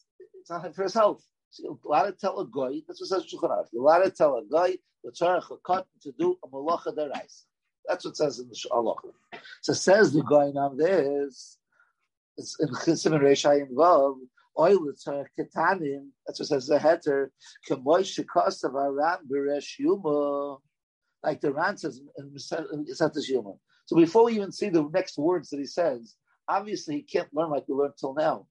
it's 0.40 0.50
not 0.50 0.74
for 0.74 0.82
his 0.82 0.94
health. 0.94 1.24
So 1.50 1.62
you're 1.64 1.78
allowed 1.84 2.06
to 2.06 2.12
tell 2.12 2.38
a 2.38 2.46
guy, 2.46 2.80
that's 2.86 3.00
what 3.00 3.08
says 3.08 3.32
Shulchan 3.32 3.66
You're 3.72 3.82
allowed 3.82 4.04
to 4.04 4.10
tell 4.10 4.36
a 4.36 4.44
guy, 4.50 4.76
the 5.02 5.10
tzarech 5.10 5.50
a 5.50 5.56
cut 5.66 5.86
to 6.02 6.12
do 6.18 6.38
a 6.44 6.48
malacha 6.48 6.96
derais. 6.96 7.44
That's 7.86 8.04
what 8.04 8.16
says 8.16 8.38
in 8.38 8.48
the 8.48 8.56
halacha. 8.70 9.12
So 9.62 9.72
says 9.72 10.12
the 10.12 10.22
guy 10.22 10.50
now 10.54 10.68
this, 10.76 11.58
it's 12.36 12.56
in 12.60 12.68
Chesed 12.68 13.10
Reishai 13.20 13.68
involved, 13.68 14.20
oil 14.58 14.78
tzarech 14.92 15.26
ketanim, 15.38 16.08
that's 16.26 16.38
what 16.38 16.48
says 16.48 16.66
the 16.68 16.78
heter, 16.78 17.28
kemoy 17.68 18.02
shekasav 18.02 18.74
aram 18.74 19.26
beresh 19.28 19.78
yuma, 19.78 20.58
like 21.22 21.40
the 21.40 21.52
Ran 21.52 21.76
says 21.76 22.00
in 22.18 22.30
Setas 22.34 23.28
Yuma. 23.28 23.54
So 23.86 23.96
before 23.96 24.24
we 24.24 24.34
even 24.34 24.52
see 24.52 24.68
the 24.68 24.88
next 24.92 25.18
words 25.18 25.50
that 25.50 25.58
he 25.58 25.66
says, 25.66 26.14
obviously 26.48 26.96
he 26.96 27.02
can't 27.02 27.28
learn 27.34 27.50
like 27.50 27.64
we 27.68 27.74
learned 27.74 27.94
till 27.98 28.14
now. 28.14 28.46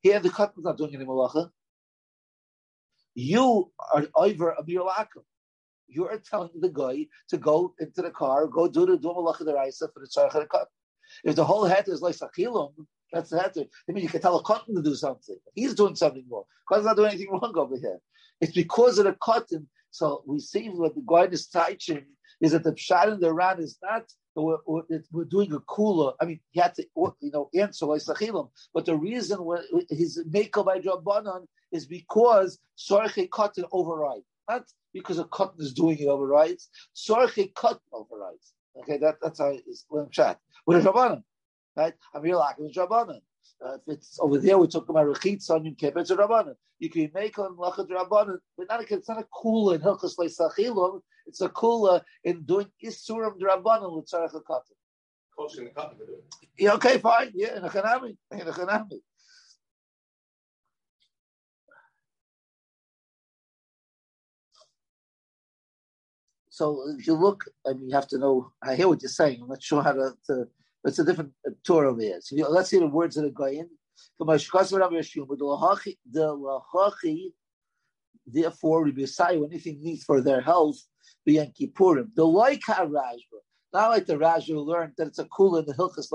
Here 0.00 0.20
the 0.20 0.28
Katan 0.28 0.52
not 0.58 0.76
doing 0.76 0.94
any 0.94 1.04
malacha. 1.04 1.50
You 3.14 3.70
are 3.94 4.06
over 4.16 4.50
a 4.50 4.62
Lakum. 4.62 5.22
You 5.86 6.08
are 6.08 6.18
telling 6.18 6.50
the 6.60 6.70
guy 6.70 7.06
to 7.28 7.36
go 7.38 7.74
into 7.78 8.02
the 8.02 8.10
car, 8.10 8.46
go 8.46 8.66
do 8.68 8.86
the 8.86 8.96
do 8.96 9.08
malacha 9.08 9.42
deraisa 9.42 9.92
for 9.92 10.00
the 10.00 10.08
tzarech 10.08 10.48
cut. 10.48 10.68
If 11.22 11.36
the 11.36 11.44
whole 11.44 11.64
head 11.64 11.86
is 11.86 12.02
like 12.02 12.16
sachilim, 12.16 12.72
that's 13.12 13.30
the 13.30 13.40
head. 13.40 13.52
I 13.56 13.92
mean, 13.92 14.02
you 14.02 14.08
can 14.08 14.20
tell 14.20 14.36
a 14.36 14.42
cotton 14.42 14.74
to 14.74 14.82
do 14.82 14.94
something. 14.94 15.36
He's 15.54 15.74
doing 15.74 15.94
something 15.94 16.24
wrong. 16.28 16.44
Cotton's 16.68 16.86
not 16.86 16.96
doing 16.96 17.10
anything 17.10 17.30
wrong 17.30 17.52
over 17.56 17.76
here. 17.76 18.00
It's 18.40 18.52
because 18.52 18.98
of 18.98 19.04
the 19.04 19.16
cotton. 19.20 19.68
So 19.90 20.24
we 20.26 20.40
see 20.40 20.68
what 20.68 20.96
the 20.96 21.04
guy 21.06 21.26
is 21.26 21.46
teaching 21.46 22.06
is 22.40 22.52
that 22.52 22.64
the 22.64 22.72
pshat 22.72 23.12
in 23.12 23.20
the 23.20 23.32
Ran 23.32 23.60
is 23.60 23.78
not 23.80 24.10
we're, 24.36 24.58
we're, 25.12 25.24
doing 25.24 25.52
a 25.52 25.60
cooler. 25.60 26.12
I 26.20 26.24
mean, 26.24 26.40
he 26.50 26.60
had 26.60 26.74
to, 26.74 26.86
you 27.20 27.30
know, 27.32 27.50
answer 27.54 27.86
like. 27.86 28.02
But 28.72 28.84
the 28.84 28.96
reason 28.96 29.38
why 29.44 29.62
his 29.88 30.22
makeup 30.28 30.66
by 30.66 30.80
Rabbanon 30.80 31.46
is 31.74 31.86
because 31.86 32.58
sorche 32.78 33.28
cotton 33.30 33.64
override, 33.72 34.22
not 34.48 34.64
because 34.94 35.18
a 35.18 35.24
cotton 35.24 35.60
is 35.62 35.74
doing 35.74 35.98
it 35.98 36.06
overrides. 36.06 36.70
Sorche 36.96 37.52
cotton 37.54 37.80
overrides. 37.92 38.54
Okay, 38.78 38.96
that, 38.98 39.16
that's 39.20 39.40
how 39.40 39.52
it's 39.66 39.84
chat 40.10 40.38
with 40.66 40.84
a 40.84 40.88
Rabbanon, 40.88 41.22
right? 41.76 41.94
I'm 42.14 42.22
real 42.22 42.38
like 42.38 42.58
with 42.58 42.74
Rabbanon. 42.74 43.20
Uh, 43.64 43.74
if 43.74 43.82
it's 43.86 44.18
over 44.20 44.38
there, 44.38 44.58
we're 44.58 44.66
talking 44.66 44.90
about 44.90 45.06
rechitza 45.06 45.50
on 45.50 45.64
Yom 45.64 45.74
Kippur, 45.74 46.00
it's 46.00 46.10
a 46.10 46.16
rabbanon. 46.16 46.54
You 46.78 46.90
can 46.90 47.10
make 47.14 47.38
on 47.38 47.56
lachad 47.56 47.88
rabbanon, 47.88 48.38
but 48.56 48.66
not 48.68 48.80
a, 48.80 48.94
it's 48.94 49.08
not 49.08 49.20
a 49.20 49.26
kula 49.42 49.76
in 49.76 49.80
hilchas 49.80 50.16
leisachilum. 50.18 51.00
It's 51.26 51.40
a 51.40 51.48
kula 51.48 52.02
in 52.24 52.42
doing 52.44 52.66
isurim 52.84 53.38
rabbanon 53.40 53.96
with 53.96 54.10
tzarech 54.10 54.32
katan. 54.32 54.74
Yeah, 56.58 56.74
okay, 56.74 56.98
fine. 56.98 57.32
Yeah, 57.34 57.56
in 57.56 57.64
a 57.64 57.68
chanami, 57.68 58.16
in 58.32 58.40
a 58.40 58.52
chanami. 58.52 59.00
So 66.54 66.84
if 66.96 67.08
you 67.08 67.14
look, 67.14 67.46
I 67.66 67.72
mean, 67.72 67.88
you 67.88 67.96
have 67.96 68.06
to 68.08 68.18
know. 68.18 68.52
I 68.62 68.76
hear 68.76 68.86
what 68.86 69.02
you're 69.02 69.08
saying. 69.08 69.40
I'm 69.42 69.48
not 69.48 69.60
sure 69.60 69.82
how 69.82 69.90
to, 69.90 70.14
to 70.28 70.46
it's 70.84 71.00
a 71.00 71.04
different 71.04 71.32
uh, 71.44 71.50
Torah 71.66 71.90
over 71.90 72.00
here. 72.00 72.20
So 72.20 72.36
let's 72.48 72.70
see 72.70 72.78
the 72.78 72.86
words 72.86 73.16
that 73.16 73.24
are 73.24 73.30
going. 73.30 73.58
In. 73.58 73.68
Therefore, 78.26 78.84
Rabbi 78.84 79.00
Yisai, 79.00 79.44
anything 79.44 79.82
needs 79.82 80.04
for 80.04 80.20
their 80.20 80.40
health, 80.40 80.78
be 81.26 81.38
Kippurim. 81.38 82.14
The 82.14 82.24
like 82.24 82.60
Rajba, 82.60 83.40
not 83.72 83.88
like 83.90 84.06
the 84.06 84.14
Rajba 84.14 84.64
learned 84.64 84.92
that 84.96 85.08
it's 85.08 85.18
a 85.18 85.24
kula 85.24 85.58
in 85.58 85.66
the 85.66 85.74
Hilchas 85.74 86.08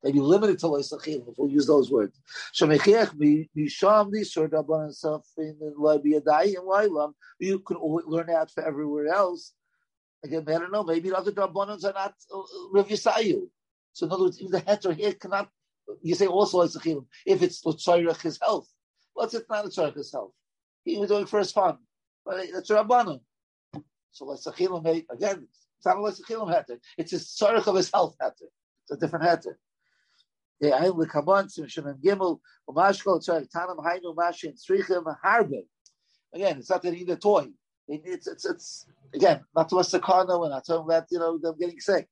Leisachilim. 0.00 0.04
Maybe 0.04 0.20
limited 0.20 0.58
to 0.60 0.66
Leisachilim, 0.66 1.28
if 1.28 1.34
we'll 1.36 1.50
use 1.50 1.66
those 1.66 1.90
words. 1.90 2.18
Shemechech 2.54 3.14
Misham 3.56 4.12
Nisur 4.12 4.48
Dabban 4.48 4.90
Saf 4.90 5.22
in 5.38 5.56
Labiyadai 5.78 6.56
and 6.56 6.66
Lailam. 6.66 7.12
You 7.38 7.60
can 7.60 7.78
learn 7.80 8.26
that 8.26 8.50
for 8.50 8.64
everywhere 8.66 9.08
else. 9.08 9.52
Again, 10.24 10.44
I 10.48 10.52
don't 10.52 10.72
know. 10.72 10.84
Maybe 10.84 11.12
other 11.12 11.32
Dabbanans 11.32 11.84
are 11.84 11.92
not 11.92 12.14
uh, 12.34 12.42
Rav 12.72 12.88
Yisayu. 12.88 13.48
So 13.92 14.06
in 14.06 14.12
other 14.12 14.24
words, 14.24 14.40
even 14.40 14.52
the 14.52 14.60
heter 14.60 14.94
here 14.94 15.14
cannot. 15.14 15.48
You 16.02 16.14
say 16.14 16.26
also 16.26 16.60
a 16.60 16.68
if 17.26 17.42
it's 17.42 17.64
l'tzayrach 17.66 18.20
his 18.20 18.38
health. 18.40 18.68
What's 19.14 19.34
it 19.34 19.46
not 19.48 19.64
l'tzayrach 19.64 19.96
his 19.96 20.12
health? 20.12 20.32
He 20.84 20.96
was 20.98 21.08
doing 21.08 21.26
for 21.26 21.40
his 21.40 21.50
fun, 21.50 21.78
but 22.24 22.44
it's 22.44 22.70
rabbanon. 22.70 23.20
So 24.12 24.24
let's 24.26 24.46
a 24.46 24.50
again. 24.50 25.48
It's 25.78 25.86
not 25.86 25.96
a 25.96 26.00
heter. 26.00 26.78
It's 26.98 27.10
his 27.12 27.24
tzarech 27.40 27.66
of 27.66 27.76
his 27.76 27.90
health 27.92 28.16
heter. 28.22 28.48
It's 28.82 28.90
a 28.92 28.96
different 28.96 29.24
heter. 29.24 29.54
Again, 36.32 36.58
it's 36.58 36.70
not 36.70 36.82
that 36.82 36.94
he 36.94 37.00
need 37.00 37.10
a 37.10 37.16
toy. 37.16 37.48
It's, 37.88 38.28
it's, 38.28 38.44
it's 38.44 38.86
again 39.12 39.40
not 39.56 39.68
to 39.70 39.76
a 39.76 39.82
sakana. 39.82 40.38
We're 40.38 40.50
not 40.50 40.64
talking 40.64 40.84
about 40.84 41.06
you 41.10 41.18
know 41.18 41.38
them 41.38 41.56
getting 41.58 41.80
sick. 41.80 42.06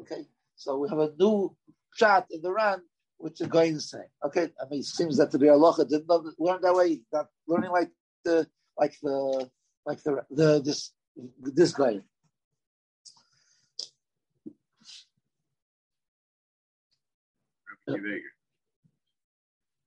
Okay, 0.00 0.26
so 0.56 0.78
we 0.78 0.88
have 0.88 0.98
a 0.98 1.12
new 1.18 1.54
shot 1.94 2.26
in 2.30 2.40
the 2.40 2.52
Ran, 2.52 2.80
which 3.18 3.38
the 3.38 3.48
guy 3.48 3.64
is 3.64 3.90
saying. 3.90 4.08
Okay, 4.24 4.48
I 4.60 4.68
mean, 4.70 4.80
it 4.80 4.86
seems 4.86 5.18
that 5.18 5.30
to 5.32 5.38
be 5.38 5.48
Allah 5.48 5.76
didn't 5.88 6.08
learn 6.38 6.62
that 6.62 6.74
way, 6.74 7.02
not 7.12 7.26
learning 7.46 7.70
like 7.70 7.90
the 8.24 8.46
like 8.78 8.94
the 9.02 9.50
like 9.84 10.02
the 10.02 10.24
the 10.30 10.62
this 10.62 10.92
this 11.40 11.72
guy. 11.72 12.00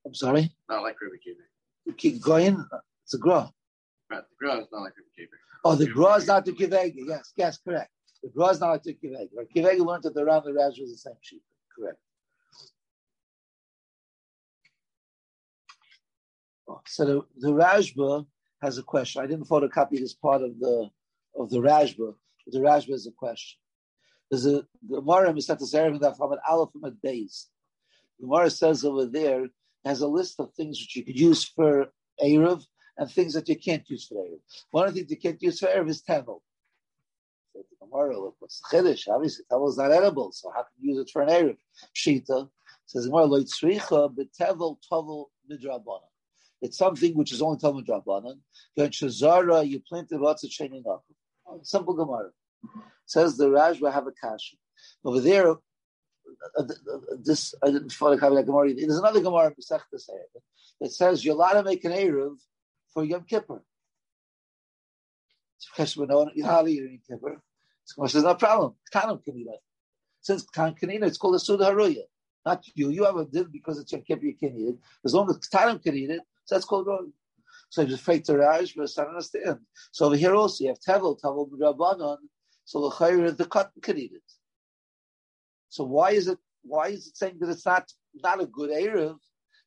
I'm 0.06 0.14
sorry. 0.14 0.52
Not 0.70 0.84
like 0.84 0.96
Rabbi 1.02 1.16
Kiva. 1.24 1.98
Keep 1.98 2.22
going. 2.22 2.66
It's 3.04 3.14
a 3.14 3.18
gra. 3.18 3.52
Right, 4.12 4.22
the 4.22 4.36
gra 4.40 4.60
is 4.60 4.68
not 4.72 4.82
like 4.82 4.94
Rabbi 4.98 5.10
Kiva. 5.16 5.32
Oh, 5.64 5.76
the 5.76 5.88
gra 5.88 6.16
is 6.16 6.28
not 6.28 6.46
the 6.46 6.52
kivega. 6.52 6.94
Yes, 6.96 7.34
yes, 7.36 7.58
correct. 7.58 7.90
The 8.26 8.32
Gra 8.32 8.50
is 8.50 8.60
not 8.60 8.72
like 8.72 8.84
the 8.84 8.94
Kiveg. 8.94 9.30
Right? 9.38 9.48
Kiveg 9.56 9.86
learned 9.86 10.04
that 10.04 10.16
the 10.16 10.26
Ram 10.26 10.42
and 10.46 10.56
Raz 10.56 10.80
was 10.80 10.92
the 10.92 10.98
same 10.98 11.14
sheep. 11.22 11.44
Correct. 11.78 12.00
Oh, 16.68 16.82
so 16.88 17.06
the, 17.06 17.22
the 17.38 17.54
Rajba 17.54 18.26
has 18.64 18.80
a 18.80 18.84
question. 18.84 19.22
I 19.22 19.28
didn't 19.28 19.48
photocopy 19.48 20.00
this 20.00 20.16
part 20.16 20.42
of 20.42 20.60
the 20.60 20.90
of 21.38 21.52
the 21.52 21.60
Rajba, 21.60 22.16
but 22.46 22.54
the 22.54 22.60
Rajba 22.60 22.90
has 22.90 23.06
a 23.06 23.12
question. 23.12 23.60
There's 24.32 24.48
a 24.48 24.66
the 24.90 25.02
Gemara 25.02 25.32
Misatas 25.32 25.76
Erev 25.76 26.00
that 26.00 26.18
from 26.18 26.32
an 26.32 26.40
Aleph 26.50 26.72
from 26.72 26.86
a 26.86 26.92
days. 26.92 27.50
The 27.50 27.55
Gemara 28.20 28.50
says 28.50 28.84
over 28.86 29.06
there 29.06 29.48
has 29.84 30.02
a 30.02 30.08
list 30.08 30.40
of 30.40 30.54
things 30.54 30.80
which 30.80 30.96
you 30.96 31.04
could 31.04 31.20
use 31.20 31.44
for 31.44 31.88
Erev 32.24 32.64
and 32.98 33.12
things 33.12 33.34
that 33.34 33.48
you 33.50 33.58
can't 33.58 33.88
use 33.90 34.08
for 34.08 34.16
Erev. 34.16 34.40
One 34.72 34.88
of 34.88 34.94
the 34.94 35.02
things 35.02 35.12
you 35.12 35.18
can't 35.18 35.42
use 35.42 35.60
for 35.60 35.68
Erev 35.68 35.90
is 35.90 36.02
Tevel 36.02 36.40
the 37.56 37.64
Gemara, 37.86 38.20
look, 38.20 38.36
what's 38.40 38.62
Chiddush? 38.72 39.08
Obviously, 39.08 39.46
Tevel 39.52 39.70
is 39.70 39.78
not 39.78 39.92
edible, 39.92 40.32
so 40.32 40.52
how 40.54 40.64
can 40.64 40.74
you 40.80 40.94
use 40.94 41.00
it 41.00 41.12
for 41.12 41.22
an 41.22 41.30
Erev? 41.30 41.58
Shita 41.96 42.50
says 42.86 43.08
Gemara, 43.08 43.26
lo 43.26 43.42
yitzricha 43.42 44.16
betevel 44.16 44.78
tovel 44.92 45.26
midrabanan. 45.50 46.02
It's 46.62 46.78
something 46.78 47.16
which 47.16 47.32
is 47.32 47.42
only 47.42 47.58
tovel 47.58 47.86
midrabanan. 47.86 48.40
Then 48.76 48.90
shazara, 48.90 49.68
you 49.68 49.82
planted 49.88 50.20
lots 50.20 50.44
of 50.44 50.50
sheni 50.50 50.84
Simple 51.64 51.94
Gemara. 51.94 52.32
Says 53.06 53.38
the 53.38 53.50
Raj 53.50 53.80
will 53.80 53.92
have 53.92 54.08
a 54.08 54.12
kasha. 54.12 54.56
Over 55.04 55.20
there, 55.20 55.56
Uh, 56.58 56.64
this 57.24 57.56
I 57.64 57.68
didn't 57.68 57.92
follow 57.92 58.16
that 58.16 58.46
Gemara. 58.46 58.74
There's 58.74 58.98
another 58.98 59.22
Gemara 59.22 59.54
that 59.56 60.92
says 60.92 61.26
you're 61.26 61.36
allowed 61.36 61.54
to 61.54 61.64
make 61.64 61.84
an 61.86 61.92
Erev 61.92 62.38
for 62.94 63.04
Yom 63.04 63.24
Kippur. 63.24 63.62
It's 65.78 65.96
you 65.96 66.06
know 66.06 66.30
how 66.44 66.62
to 66.64 66.70
eat 66.70 66.84
Yom 66.84 67.00
Kippur. 67.08 67.42
So 67.86 68.06
says, 68.08 68.24
no 68.24 68.36
problem. 68.36 68.76
Tanam 68.94 69.24
can 69.24 69.38
eat 69.38 69.48
it. 69.48 69.60
Since 70.22 70.46
Tan 70.54 70.74
can 70.74 70.92
eat 70.92 71.04
it, 71.04 71.04
it's 71.04 71.18
called 71.18 71.36
a 71.36 71.40
Suda 71.40 71.66
Haruya. 71.66 72.04
Not 72.46 72.64
you. 72.74 72.90
You 72.90 73.06
have 73.06 73.18
a 73.18 73.26
did 73.26 73.52
because 73.52 73.80
it's 73.80 73.92
your 73.92 74.02
kippur, 74.02 74.26
you 74.26 74.36
can 74.36 74.56
eat 74.58 74.70
it. 74.70 74.76
As 75.04 75.14
long 75.14 75.30
as 75.30 75.38
Tanam 75.50 75.82
can 75.82 75.96
eat 75.96 76.10
it, 76.10 76.22
so 76.46 76.56
that's 76.56 76.66
called 76.66 76.88
Roy. 76.88 77.06
So 77.70 77.86
he's 77.86 77.96
afraid 77.96 78.26
to 78.26 78.38
Raj, 78.38 78.76
but 78.76 78.90
I 78.98 79.02
don't 79.02 79.10
understand. 79.10 79.60
So 79.92 80.06
over 80.06 80.16
here 80.16 80.36
also 80.36 80.64
you 80.64 80.70
have 80.70 80.80
Tevel, 80.80 81.20
Tevel 81.20 81.50
Rabbanon, 81.50 82.18
so 82.64 82.82
the 82.82 82.96
Chayr, 82.96 83.36
the 83.36 83.46
cotton 83.46 83.82
can 83.82 83.98
eat 83.98 84.14
it. 84.14 84.22
So 85.76 85.84
why 85.84 86.12
is 86.12 86.30
it 86.30 86.40
why 86.64 86.88
is 86.88 87.08
it 87.08 87.18
saying 87.18 87.38
that 87.40 87.50
it's 87.50 87.66
not 87.66 87.92
not 88.24 88.42
a 88.42 88.46
good 88.46 88.72
Erev? 88.72 89.18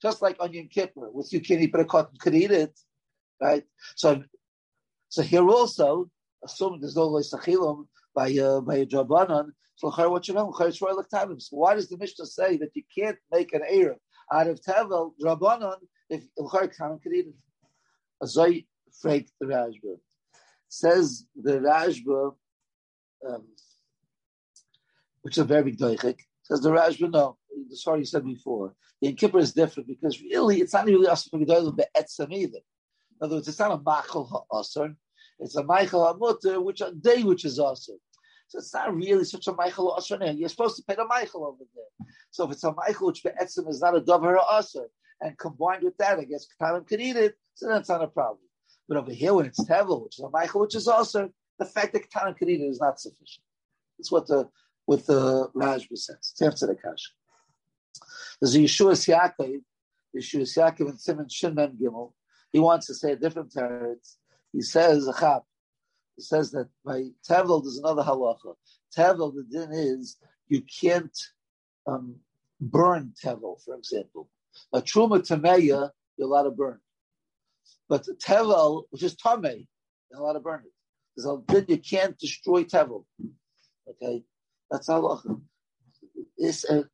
Just 0.01 0.23
like 0.23 0.37
onion 0.41 0.69
kippur, 0.73 1.11
with 1.13 1.33
you 1.35 1.41
can 1.41 1.61
eat, 1.61 1.73
but 1.73 1.83
a 1.83 1.85
cotton 1.85 2.17
could 2.19 2.35
eat 2.35 2.51
it, 2.51 2.75
right? 3.43 3.65
So, 3.97 4.23
so 5.09 5.23
here 5.23 5.47
also, 5.47 6.09
assuming 6.43 6.81
there's 6.81 6.97
no 6.97 7.11
loisachilim, 7.11 7.87
by 8.15 8.33
uh, 8.39 8.61
by 8.63 8.77
a 8.77 8.87
drabanan. 8.87 9.49
So 9.77 9.91
what 10.09 10.27
you 10.29 10.35
know, 10.35 10.51
So 10.57 11.57
why 11.63 11.75
does 11.75 11.89
the 11.89 11.99
Mishnah 11.99 12.27
say 12.27 12.57
that 12.57 12.71
you 12.75 12.85
can't 12.97 13.19
make 13.31 13.53
an 13.53 13.63
Erev 13.71 13.99
out 14.33 14.49
of 14.49 14.61
Tevel 14.63 15.13
drabanan 15.23 15.79
if 16.09 16.23
L'char 16.39 16.69
Kanan 16.75 17.03
could 17.03 17.13
eat 17.13 17.27
it? 17.27 17.35
Azoi 18.23 18.67
freak 19.01 19.29
the 19.39 19.47
Rashba. 19.47 19.97
Says 20.69 21.27
the 21.37 21.59
Rashba, 21.59 22.35
um, 23.29 23.45
which 25.29 25.37
a 25.37 25.45
very 25.45 25.77
doichik, 25.77 26.21
says 26.43 26.63
the 26.63 26.71
Rashba, 26.71 27.13
no, 27.13 27.37
the 27.69 27.77
story 27.77 27.99
you 27.99 28.07
said 28.07 28.25
before. 28.25 28.75
The 29.03 29.13
Kippur 29.13 29.41
is 29.41 29.53
different 29.53 29.87
because 29.87 30.23
really 30.23 30.63
it's 30.63 30.73
not 30.73 30.87
really 30.87 31.07
us 31.07 31.29
for 31.29 31.39
Gedolim 31.39 31.77
Be'etzem 31.77 32.33
either. 32.33 32.57
In 32.57 33.21
other 33.21 33.37
words, 33.37 33.47
it's 33.47 33.59
not 33.59 33.73
a 33.73 33.77
Machal 33.77 34.25
Ha'asr, 34.25 34.97
it's 35.39 35.57
a 35.57 35.63
Michael 35.63 36.01
Hamutter, 36.01 36.65
which 36.65 36.81
a 36.81 36.93
day 36.93 37.25
which 37.25 37.45
is 37.45 37.59
Asr. 37.59 37.99
So 38.49 38.59
it's 38.59 38.73
not 38.73 38.95
really 38.95 39.25
such 39.25 39.47
a 39.49 39.53
Michael 39.53 39.95
Asr. 39.99 40.39
You're 40.39 40.49
supposed 40.49 40.77
to 40.77 40.83
pay 40.85 40.95
the 40.95 41.05
Michael 41.05 41.45
over 41.45 41.63
there. 41.75 42.09
So 42.31 42.47
if 42.47 42.53
it's 42.53 42.65
a 42.65 42.73
Michael 42.73 43.09
which 43.09 43.23
Be'etzem 43.23 43.69
is 43.69 43.83
not 43.83 43.97
a 43.97 44.01
Dover 44.01 44.39
Asr, 44.51 44.87
and 45.21 45.37
combined 45.37 45.83
with 45.83 45.99
that, 45.99 46.19
I 46.19 46.25
guess 46.25 46.47
Katalim 46.59 46.87
can 46.87 47.03
eat 47.03 47.17
it, 47.17 47.35
so 47.53 47.69
that's 47.69 47.91
not 47.91 48.03
a 48.03 48.09
problem. 48.09 48.41
But 48.89 48.97
over 48.97 49.13
here, 49.13 49.35
when 49.35 49.45
it's 49.45 49.63
Tevel, 49.63 50.05
which 50.05 50.19
is 50.19 50.25
a 50.25 50.31
Michael, 50.31 50.63
which 50.63 50.75
is 50.75 50.89
also 50.89 51.29
the 51.59 51.67
fact 51.67 51.93
that 51.93 52.09
Katalim 52.09 52.35
can 52.35 52.49
eat 52.49 52.63
it 52.63 52.65
is 52.65 52.81
not 52.81 52.99
sufficient. 52.99 53.45
That's 53.99 54.11
what 54.11 54.27
the 54.27 54.49
what 54.89 55.05
the 55.05 55.51
Rajba 55.55 55.99
says. 55.99 56.17
It's 56.19 56.41
after 56.41 56.67
the 56.67 56.75
Kasha. 56.75 57.11
There's 58.41 58.55
a 58.55 58.61
Yeshua 58.61 58.93
Yaakov, 58.93 59.61
Yeshua 60.17 60.45
Yaakov 60.45 60.89
and 60.89 60.99
Simon 60.99 61.27
Shinman 61.27 61.77
Gimel. 61.79 62.15
He 62.53 62.59
wants 62.59 62.87
to 62.87 62.95
say 62.95 63.13
a 63.13 63.17
different 63.17 63.53
teretz. 63.53 64.17
He 64.51 64.63
says, 64.63 65.07
Achab, 65.07 65.43
he 66.17 66.23
says 66.23 66.53
that 66.53 66.71
by 66.87 67.03
Tevel, 67.29 67.63
there's 67.63 67.77
another 67.77 68.03
halacha. 68.03 68.55
Tevel, 68.97 69.35
the 69.35 69.45
din 69.51 69.73
is 69.73 70.17
you 70.49 70.63
can't 70.63 71.19
um, 71.87 72.15
burn 72.59 73.13
Tevel, 73.23 73.63
for 73.63 73.75
example. 73.75 74.31
A 74.73 74.81
Truma 74.81 75.21
Tameya, 75.21 75.91
you're 76.17 76.29
allowed 76.29 76.45
to 76.45 76.51
burn. 76.51 76.81
But 77.91 78.07
Tevel, 78.25 78.85
which 78.89 79.03
is 79.03 79.17
Tameh, 79.17 79.67
you're 80.11 80.21
allowed 80.21 80.33
to 80.33 80.41
burn 80.41 80.63
it. 80.65 80.73
There's 81.15 81.27
a 81.27 81.43
din 81.47 81.67
you 81.69 81.77
can't 81.77 82.19
destroy 82.19 82.65
Tevel. 82.65 83.05
Okay? 83.87 84.25
That's 84.71 84.89
halacha. 84.89 85.41
It's 86.37 86.65
a, 86.71 86.85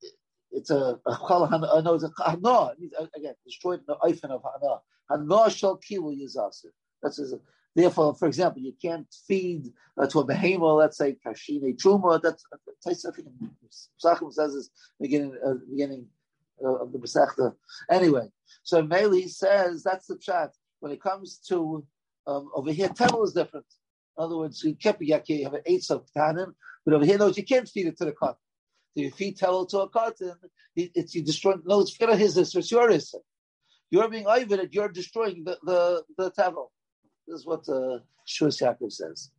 it's 0.50 0.70
a, 0.70 0.98
a 1.06 1.82
no, 1.82 1.94
it's 1.94 2.04
a 2.04 2.12
hana. 2.24 2.72
Again, 3.16 3.34
destroyed 3.44 3.80
the 3.86 3.96
oifen 3.96 4.30
of 4.30 4.42
hana. 4.42 4.80
Hana 5.10 5.50
shall 5.50 5.78
kilu 5.78 6.16
yizasir. 6.16 6.70
That's 7.02 7.18
his, 7.18 7.34
therefore, 7.74 8.14
for 8.14 8.26
example, 8.26 8.62
you 8.62 8.72
can't 8.80 9.06
feed 9.26 9.72
uh, 10.00 10.06
to 10.06 10.20
a 10.20 10.24
behemoth, 10.24 10.78
let's 10.78 10.96
say 10.96 11.16
kashine 11.26 11.76
truma. 11.76 12.22
That's 12.22 12.44
Taisachim 12.86 14.32
says 14.32 14.54
this 14.54 14.70
beginning 15.00 15.36
uh, 15.46 15.54
beginning 15.70 16.06
uh, 16.64 16.76
of 16.76 16.92
the 16.92 16.98
Masechta. 16.98 17.54
Anyway, 17.90 18.28
so 18.62 18.82
Meli 18.82 19.28
says 19.28 19.82
that's 19.82 20.06
the 20.06 20.16
chat. 20.18 20.52
When 20.80 20.92
it 20.92 21.02
comes 21.02 21.38
to 21.48 21.84
um, 22.26 22.50
over 22.54 22.72
here, 22.72 22.88
Tevel 22.88 23.24
is 23.24 23.32
different. 23.32 23.66
In 24.16 24.24
other 24.24 24.36
words, 24.36 24.62
you 24.62 24.74
can't 24.76 24.98
be 24.98 25.08
kept 25.08 25.28
you 25.28 25.44
have 25.44 25.54
an 25.54 25.62
eight 25.66 25.90
of 25.90 26.06
tanin, 26.16 26.54
but 26.84 26.94
over 26.94 27.04
here, 27.04 27.18
knows 27.18 27.36
you 27.36 27.44
can't 27.44 27.68
feed 27.68 27.86
it 27.86 27.98
to 27.98 28.04
the 28.04 28.12
cotton. 28.12 28.36
So 28.96 29.00
if 29.00 29.04
you 29.04 29.10
feed 29.10 29.36
tell 29.36 29.66
to 29.66 29.80
a 29.80 29.88
cotton, 29.88 30.34
it's 30.76 31.14
you 31.14 31.22
destroying. 31.22 31.62
No, 31.64 31.80
it's 31.80 31.96
forget 31.96 32.18
his 32.18 32.36
it's 32.36 32.70
your 32.70 32.90
issa. 32.90 33.18
You're 33.90 34.08
being 34.08 34.26
over 34.26 34.62
You're 34.70 34.88
destroying 34.88 35.44
the 35.44 35.58
the 35.62 36.04
the. 36.16 36.70
This 37.26 37.40
is 37.40 37.46
what 37.46 37.68
uh, 37.68 37.98
Shus 38.28 38.62
Yaakov 38.62 38.92
says. 38.92 39.30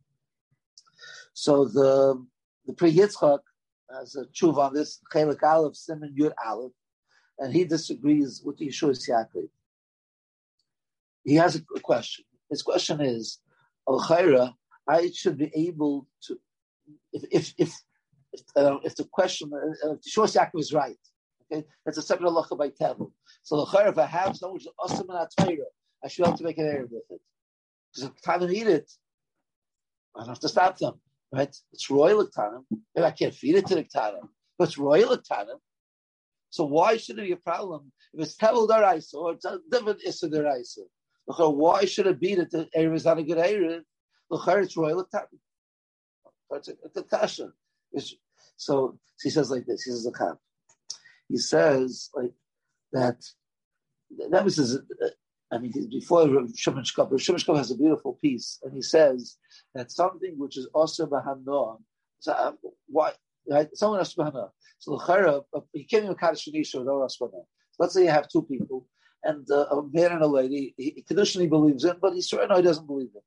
So 1.32 1.64
the 1.66 2.26
the 2.66 2.72
Pri 2.74 2.92
Yitzchak 2.92 3.40
has 3.90 4.16
a 4.16 4.24
tshuva 4.26 4.58
on 4.58 4.74
this 4.74 5.00
Chelik 5.12 5.42
Aleph 5.42 5.76
Simon 5.76 6.14
Yud 6.18 6.32
Aleph, 6.44 6.72
and 7.38 7.52
he 7.52 7.64
disagrees 7.64 8.42
with 8.44 8.58
Yeshua 8.58 8.90
Yaakov. 8.90 9.48
He 11.24 11.34
has 11.36 11.56
a 11.56 11.80
question. 11.80 12.24
His 12.50 12.62
question 12.62 13.00
is, 13.00 13.38
Al 13.88 14.00
I 14.88 15.10
should 15.10 15.38
be 15.38 15.50
able 15.54 16.06
to, 16.22 16.38
if 17.12 17.24
if 17.30 17.54
if 17.58 17.74
if, 18.32 18.40
uh, 18.56 18.78
if 18.84 18.96
the 18.96 19.04
question, 19.04 19.50
uh, 19.54 19.92
if 19.92 20.04
Shor 20.04 20.26
Yaakov 20.26 20.60
is 20.60 20.72
right, 20.72 20.96
okay, 21.52 21.64
that's 21.84 21.98
a 21.98 22.02
separate 22.02 22.28
halacha 22.30 22.56
by 22.58 22.68
Tevel. 22.68 23.12
So 23.42 23.64
the 23.64 23.88
if 23.88 23.98
I 23.98 24.06
have 24.06 24.36
someone 24.36 24.54
which 24.54 24.66
is 24.66 24.72
awesome 24.78 25.10
in 25.10 25.44
Torah, 25.44 25.56
I 26.04 26.08
should 26.08 26.26
have 26.26 26.36
to 26.36 26.44
make 26.44 26.58
an 26.58 26.66
error 26.66 26.86
with 26.86 27.02
it. 27.10 27.20
Because 27.92 28.10
if 28.10 28.22
time 28.22 28.40
to 28.40 28.48
eat 28.48 28.66
it, 28.66 28.90
I 30.14 30.20
don't 30.20 30.28
have 30.28 30.40
to 30.40 30.48
stop 30.48 30.78
them, 30.78 31.00
right? 31.32 31.54
It's 31.72 31.90
royal 31.90 32.26
time. 32.26 32.66
If 32.94 33.04
I 33.04 33.10
can't 33.10 33.34
feed 33.34 33.56
it 33.56 33.66
to 33.66 33.74
the 33.76 33.84
Ktanim, 33.84 34.28
but 34.58 34.68
it's 34.68 34.78
royal 34.78 35.16
time. 35.16 35.46
So 36.50 36.64
why 36.64 36.96
should 36.96 37.18
it 37.18 37.26
be 37.26 37.32
a 37.32 37.36
problem 37.36 37.92
if 38.14 38.22
it's 38.22 38.36
Tevel 38.36 38.68
Daraisa 38.68 39.14
or 39.14 39.32
it's 39.32 39.44
a 39.44 39.58
different 39.70 40.02
Issa 40.04 40.28
Daraisa? 40.28 40.84
Why 41.26 41.84
should 41.84 42.06
it 42.06 42.20
be 42.20 42.36
that 42.36 42.50
the 42.50 42.68
area 42.72 42.94
is 42.94 43.04
not 43.04 43.18
a 43.18 43.22
good 43.22 43.38
area? 43.38 43.82
It's 44.30 44.76
royal 44.76 45.04
time. 45.04 45.26
It's 46.52 46.68
a, 46.96 47.02
kasha. 47.02 47.52
So 48.56 48.98
he 49.22 49.30
says 49.30 49.50
like 49.50 49.66
this. 49.66 49.82
He 49.82 49.90
says 49.90 50.06
a 50.06 50.38
He 51.28 51.38
says 51.38 52.10
like 52.14 52.32
that. 52.92 53.22
That 54.30 54.44
was 54.44 54.56
his. 54.56 54.76
Uh, 54.76 55.08
I 55.52 55.58
mean, 55.58 55.72
before 55.90 56.26
Shimon 56.56 56.82
Shkop, 56.82 57.18
Shimon 57.20 57.40
Shkop 57.40 57.56
has 57.56 57.70
a 57.70 57.76
beautiful 57.76 58.14
piece, 58.14 58.58
and 58.64 58.72
he 58.74 58.82
says 58.82 59.36
that 59.74 59.92
something 59.92 60.34
which 60.36 60.56
is 60.56 60.66
also 60.74 61.06
bahanoah. 61.06 61.78
So 62.18 62.32
uh, 62.32 62.52
why? 62.86 63.12
Right? 63.48 63.68
Someone 63.74 64.00
else 64.00 64.14
bahanoah. 64.14 64.50
So 64.78 64.96
the 64.96 65.44
uh, 65.54 65.60
he 65.72 65.84
came 65.84 66.04
in 66.04 66.14
kaddish 66.14 66.46
shanisha 66.46 66.78
with 66.78 66.86
no 66.86 67.06
So 67.08 67.46
let's 67.78 67.94
say 67.94 68.04
you 68.04 68.10
have 68.10 68.28
two 68.28 68.42
people, 68.42 68.86
and 69.22 69.48
uh, 69.50 69.66
a 69.66 69.82
man 69.92 70.12
and 70.12 70.22
a 70.22 70.26
lady. 70.26 70.74
He, 70.76 71.04
traditionally 71.06 71.48
believes 71.48 71.84
in, 71.84 71.96
but 72.00 72.14
he 72.14 72.22
certainly 72.22 72.62
doesn't 72.62 72.86
believe 72.86 73.10
in, 73.14 73.20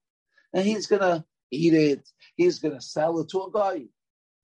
and 0.54 0.66
he's 0.66 0.88
gonna 0.88 1.26
eat 1.52 1.74
it. 1.74 2.08
He's 2.36 2.60
gonna 2.60 2.82
sell 2.82 3.20
it 3.20 3.30
to 3.30 3.44
a 3.44 3.52
guy. 3.52 3.86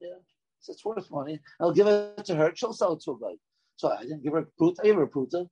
Yeah, 0.02 0.20
so 0.60 0.74
it's 0.74 0.86
worth 0.86 1.10
money. 1.12 1.40
I'll 1.60 1.74
give 1.74 1.88
it 1.88 2.26
to 2.26 2.36
her. 2.36 2.52
She'll 2.56 2.74
sell 2.74 2.94
it 2.94 3.02
to 3.04 3.12
a 3.12 3.20
guy. 3.20 3.36
So 3.78 3.92
I 3.92 4.02
didn't 4.04 4.24
give 4.24 4.34
her 4.34 4.40
a 4.40 4.46
pruta. 4.62 4.76
I 4.82 4.84
gave 4.84 4.96
her 4.96 5.04
a 5.04 5.10
pruta. 5.10 5.48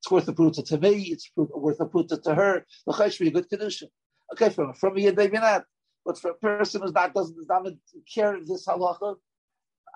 It's 0.00 0.10
worth 0.10 0.28
a 0.28 0.32
pruta 0.32 0.64
to 0.66 0.78
me. 0.78 1.02
It's 1.12 1.30
worth 1.36 1.80
a 1.80 1.86
pruta 1.86 2.22
to 2.22 2.34
her. 2.34 2.64
The 2.86 2.92
chaysh 2.92 3.18
be 3.18 3.28
a 3.28 3.32
good 3.32 3.48
condition. 3.48 3.88
Okay, 4.32 4.50
from 4.50 4.72
from 4.74 4.94
maybe 4.94 5.38
not. 5.38 5.64
But 6.04 6.18
for 6.18 6.30
a 6.30 6.34
person 6.34 6.80
who's 6.80 6.92
not 6.92 7.12
doesn't 7.12 7.36
does 7.36 7.46
not 7.48 7.66
care 8.12 8.38
this 8.40 8.66
halacha, 8.66 9.16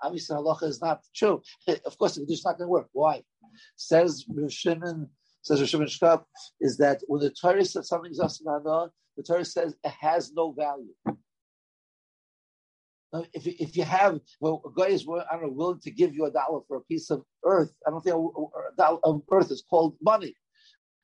obviously 0.03 0.35
halacha 0.35 0.63
is 0.63 0.81
not 0.81 1.01
true. 1.15 1.41
Of 1.85 1.97
course, 1.97 2.17
it's 2.17 2.45
not 2.45 2.57
going 2.57 2.67
to 2.67 2.71
work. 2.71 2.89
Why? 2.93 3.23
Says 3.75 4.25
Shimon, 4.49 5.09
says 5.41 5.67
Shimon 5.67 5.87
Shkop, 5.87 6.25
is 6.61 6.77
that 6.77 7.01
when 7.07 7.21
the 7.21 7.31
Torah 7.31 7.65
says 7.65 7.87
something's 7.87 8.19
asanana, 8.19 8.89
the 9.17 9.23
Torah 9.23 9.45
says 9.45 9.75
it 9.83 9.93
has 10.01 10.31
no 10.33 10.51
value 10.51 10.93
uh, 13.15 13.23
if, 13.33 13.47
if 13.47 13.77
you 13.77 13.83
have, 13.83 14.19
well, 14.41 14.61
a 14.65 14.77
guy 14.77 14.87
is, 14.87 15.05
I 15.07 15.35
don't 15.35 15.43
know, 15.43 15.49
willing 15.49 15.79
to 15.81 15.91
give 15.91 16.13
you 16.13 16.25
a 16.25 16.31
dollar 16.31 16.61
for 16.67 16.77
a 16.77 16.81
piece 16.81 17.09
of 17.09 17.23
earth, 17.45 17.73
I 17.87 17.89
don't 17.89 18.03
think 18.03 18.15
a, 18.15 18.19
a 18.19 18.75
dollar 18.77 18.99
of 19.03 19.21
earth 19.31 19.51
is 19.51 19.63
called 19.69 19.95
money. 20.01 20.35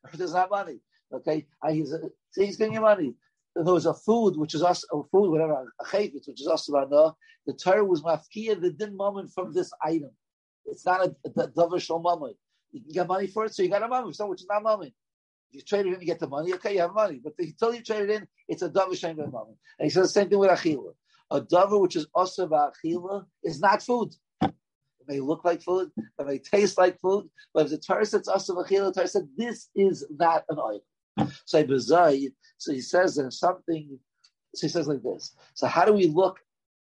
Earth 0.05 0.19
is 0.19 0.33
not 0.33 0.49
money. 0.49 0.79
Okay, 1.13 1.47
I, 1.63 1.71
he's, 1.73 1.93
uh, 1.93 1.99
a, 2.03 2.09
he's 2.45 2.57
giving 2.57 2.73
you 2.73 2.81
money. 2.81 3.13
There 3.55 3.73
was 3.73 3.85
a 3.85 3.93
food 3.93 4.35
which 4.37 4.55
is 4.55 4.63
us, 4.63 4.83
a 4.91 5.03
food, 5.11 5.29
whatever, 5.31 5.73
a 5.79 5.85
chayvit, 5.85 6.27
which 6.27 6.41
is 6.41 6.47
also 6.47 7.15
the 7.45 7.53
Torah 7.53 7.85
was 7.85 8.01
mafkia 8.01 8.59
the 8.59 8.71
din 8.71 8.95
moment 8.95 9.31
from 9.33 9.53
this 9.53 9.71
item. 9.81 10.11
It's 10.65 10.85
not 10.85 11.05
a, 11.05 11.15
a 11.25 11.47
davar 11.47 11.81
shal. 11.81 12.01
You 12.71 12.81
can 12.81 12.91
get 12.93 13.07
money 13.07 13.27
for 13.27 13.45
it, 13.45 13.55
so 13.55 13.63
you 13.63 13.69
got 13.69 13.83
a 13.83 13.87
moment, 13.87 14.15
so 14.15 14.27
which 14.27 14.41
is 14.41 14.47
not 14.49 14.63
moment. 14.63 14.93
You 15.51 15.61
trade 15.61 15.85
it 15.85 15.93
in, 15.93 16.01
you 16.01 16.07
get 16.07 16.19
the 16.19 16.27
money. 16.27 16.53
Okay, 16.53 16.75
you 16.75 16.81
have 16.81 16.93
money, 16.93 17.19
but 17.23 17.33
until 17.37 17.75
you 17.75 17.83
trade 17.83 18.09
it 18.09 18.09
in, 18.09 18.27
it's 18.47 18.61
a 18.61 18.69
davar 18.69 18.97
shal 18.97 19.13
moment. 19.13 19.57
And 19.77 19.85
he 19.85 19.89
says 19.89 20.07
the 20.07 20.19
same 20.19 20.29
thing 20.29 20.39
with 20.39 20.49
achila 20.49 20.93
a 21.31 21.41
davar 21.41 21.81
which 21.81 21.95
is 21.95 22.07
also 22.13 22.43
about 22.43 22.73
achila 22.83 23.25
is 23.43 23.59
not 23.59 23.81
food. 23.81 24.13
It 24.41 25.07
may 25.07 25.19
look 25.19 25.43
like 25.45 25.63
food, 25.63 25.89
it 25.97 26.27
may 26.27 26.37
taste 26.37 26.77
like 26.77 26.99
food, 26.99 27.29
but 27.53 27.65
if 27.65 27.71
the 27.71 27.77
Torah 27.77 28.05
says 28.05 28.27
also 28.27 28.55
achila, 28.55 28.93
the 28.93 28.93
Torah 28.93 29.07
said 29.07 29.27
this 29.35 29.69
is 29.73 30.05
not 30.11 30.43
an 30.49 30.59
oil. 30.59 30.81
So 31.45 31.63
he 32.73 32.81
says 32.81 33.15
there's 33.15 33.39
something. 33.39 33.99
So 34.53 34.67
he 34.67 34.71
says 34.71 34.87
like 34.87 35.01
this. 35.01 35.33
So 35.53 35.67
how 35.67 35.85
do 35.85 35.93
we 35.93 36.07
look 36.07 36.39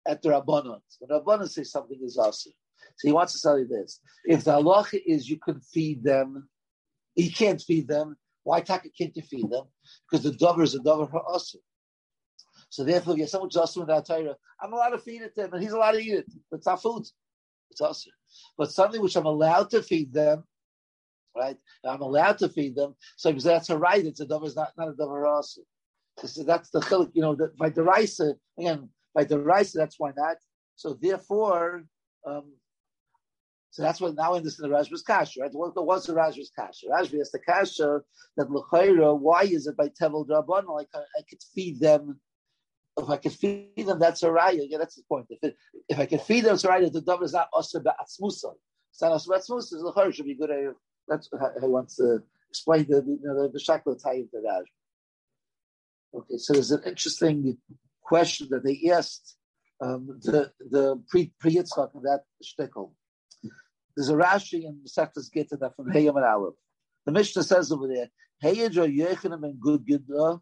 at 0.07 0.21
the 0.21 0.29
rabbanon? 0.29 0.79
When 0.99 1.21
rabbanon 1.21 1.49
say 1.49 1.63
something 1.63 1.99
is 2.01 2.17
also. 2.17 2.49
So 2.97 3.07
he 3.07 3.11
wants 3.11 3.33
to 3.33 3.41
tell 3.41 3.59
you 3.59 3.67
this: 3.67 3.99
if 4.25 4.45
the 4.45 4.51
halacha 4.51 5.01
is 5.05 5.29
you 5.29 5.37
can 5.37 5.59
feed 5.59 6.03
them, 6.03 6.47
he 7.15 7.29
can't 7.29 7.61
feed 7.61 7.87
them. 7.87 8.15
Why 8.47 8.61
feed 8.61 9.49
them? 9.49 9.65
Because 10.09 10.23
the 10.23 10.31
davar 10.31 10.63
is 10.63 10.73
a 10.73 10.79
davar 10.79 11.11
for 11.11 11.23
us. 11.35 11.53
So 12.69 12.85
therefore, 12.85 13.13
if 13.13 13.17
you 13.17 13.23
have 13.23 13.29
someone 13.29 13.49
just 13.49 13.75
with 13.75 13.87
that 13.87 14.05
Torah, 14.05 14.37
I'm 14.61 14.71
allowed 14.71 14.91
to 14.91 14.99
feed 14.99 15.21
it 15.21 15.35
to 15.35 15.43
him, 15.43 15.53
and 15.53 15.61
he's 15.61 15.73
allowed 15.73 15.91
to 15.91 16.03
eat 16.07 16.13
it. 16.13 16.31
But 16.49 16.57
it's 16.57 16.65
not 16.65 16.81
food. 16.81 17.03
It's 17.71 17.81
also. 17.81 18.09
But 18.57 18.71
something 18.71 19.01
which 19.01 19.17
I'm 19.17 19.25
allowed 19.25 19.69
to 19.71 19.81
feed 19.83 20.13
them, 20.13 20.45
right? 21.35 21.57
I'm 21.83 22.01
allowed 22.01 22.37
to 22.37 22.47
feed 22.47 22.73
them. 22.77 22.95
So 23.17 23.31
because 23.31 23.43
that's 23.43 23.69
a 23.69 23.77
right, 23.77 24.05
it's 24.05 24.21
a 24.21 24.25
davar, 24.25 24.55
not, 24.55 24.71
not 24.77 24.89
a 24.89 24.93
davar 24.93 25.27
also. 25.27 25.61
So 26.23 26.43
that's 26.43 26.69
the 26.69 26.79
chilik, 26.79 27.11
you 27.13 27.21
know, 27.21 27.35
that 27.35 27.57
by 27.57 27.69
the 27.69 27.83
rice, 27.83 28.21
again, 28.57 28.89
By 29.13 29.25
the 29.25 29.39
rice, 29.39 29.71
that's 29.73 29.99
why 29.99 30.11
not. 30.15 30.37
So 30.75 30.97
therefore, 31.01 31.83
um, 32.25 32.53
so 33.69 33.83
that's 33.83 34.01
what 34.01 34.15
now 34.15 34.37
this 34.39 34.59
in 34.59 34.69
the 34.69 34.75
Rajva's 34.75 35.03
kasha, 35.03 35.41
right? 35.41 35.51
What 35.53 35.75
was 35.85 36.05
the 36.05 36.13
Rajva's 36.13 36.51
kasha? 36.57 36.87
Rajva 36.87 37.21
is 37.21 37.31
the 37.31 37.39
kasha 37.39 38.01
that 38.37 38.49
l'chayra. 38.49 39.17
Why 39.19 39.43
is 39.43 39.67
it 39.67 39.77
by 39.77 39.89
tevel 39.89 40.27
draban? 40.27 40.67
Like 40.67 40.87
I, 40.93 40.99
I 40.99 41.21
could 41.29 41.41
feed 41.53 41.79
them. 41.79 42.19
If 42.97 43.09
I 43.09 43.17
could 43.17 43.33
feed 43.33 43.85
them, 43.85 43.99
that's 43.99 44.23
a 44.23 44.29
raya. 44.29 44.65
Yeah, 44.67 44.79
that's 44.79 44.95
the 44.95 45.03
point. 45.07 45.27
If, 45.29 45.39
it, 45.43 45.55
if 45.87 45.99
I 45.99 46.07
can 46.07 46.19
feed 46.19 46.45
them, 46.45 46.55
it's 46.55 46.63
a 46.63 46.69
raya. 46.69 46.91
The 46.91 47.01
dove 47.01 47.21
is 47.23 47.33
not 47.33 47.49
osir 47.53 47.83
ba'atzmusa. 47.83 48.53
It's 48.91 49.01
not 49.01 49.11
osir 49.11 49.27
ba'atzmusa. 49.27 49.69
The 49.69 49.77
l'chayra 49.85 50.13
should 50.13 50.25
be 50.25 50.35
good. 50.35 50.49
That's 51.07 51.29
how 51.39 51.51
he 51.61 51.67
wants 51.67 51.97
to 51.97 52.23
explain 52.49 52.87
the 52.89 53.03
you 53.05 53.19
know, 53.21 53.43
the, 53.43 53.49
the 53.49 53.59
shakla 53.59 54.01
tie 54.01 54.23
the 54.31 54.39
Rajva. 54.39 54.63
Okay, 56.15 56.37
so 56.37 56.53
there's 56.53 56.71
an 56.71 56.81
interesting 56.85 57.57
question 58.01 58.47
that 58.49 58.63
they 58.63 58.89
asked 58.89 59.37
um, 59.81 60.19
the 60.23 60.51
the 60.71 60.99
pre 61.09 61.31
pre 61.39 61.55
Yitzchak 61.55 61.91
that 62.01 62.21
shtickle. 62.43 62.91
There's 63.97 64.09
a 64.09 64.13
Rashi 64.13 64.63
in 64.63 64.79
the 64.83 64.89
Seftas 64.89 65.33
Gita 65.33 65.57
that 65.57 65.75
from 65.75 65.91
Hayam 65.91 66.17
and 66.17 66.23
Aleph. 66.23 66.53
The 67.07 67.11
Mishnah 67.11 67.41
says 67.41 67.71
over 67.71 67.87
there, 67.87 68.09
Heyedra 68.43 68.95
Yechanim 68.95 69.43
and 69.43 69.59
Good 69.59 69.87
Gidra 69.87 70.39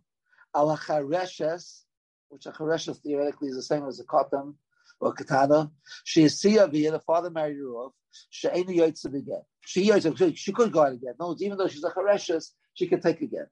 al 0.53 0.77
Hachareshes, 0.77 1.83
which 2.27 2.45
a 2.47 2.51
Hachareshes 2.51 2.97
theoretically 3.01 3.47
is 3.47 3.55
the 3.55 3.61
same 3.61 3.85
as 3.87 4.01
a 4.01 4.03
Katan 4.03 4.55
or 4.99 5.13
Katana. 5.13 5.71
She 6.03 6.23
is 6.23 6.37
Sia 6.37 6.67
via 6.67 6.91
the 6.91 6.99
father 6.99 7.29
married 7.29 7.55
her 7.55 7.69
off. 7.69 7.93
She 8.29 8.49
ain't 8.49 8.67
Yaitza 8.67 9.05
again. 9.15 9.43
She 9.65 9.89
she 10.35 10.51
could 10.51 10.73
go 10.73 10.81
out 10.81 10.91
again. 10.91 11.13
No, 11.17 11.33
even 11.39 11.57
though 11.57 11.69
she's 11.69 11.85
a 11.85 11.91
Hareshes, 11.91 12.51
she 12.73 12.87
can 12.87 12.99
take 12.99 13.21
again. 13.21 13.47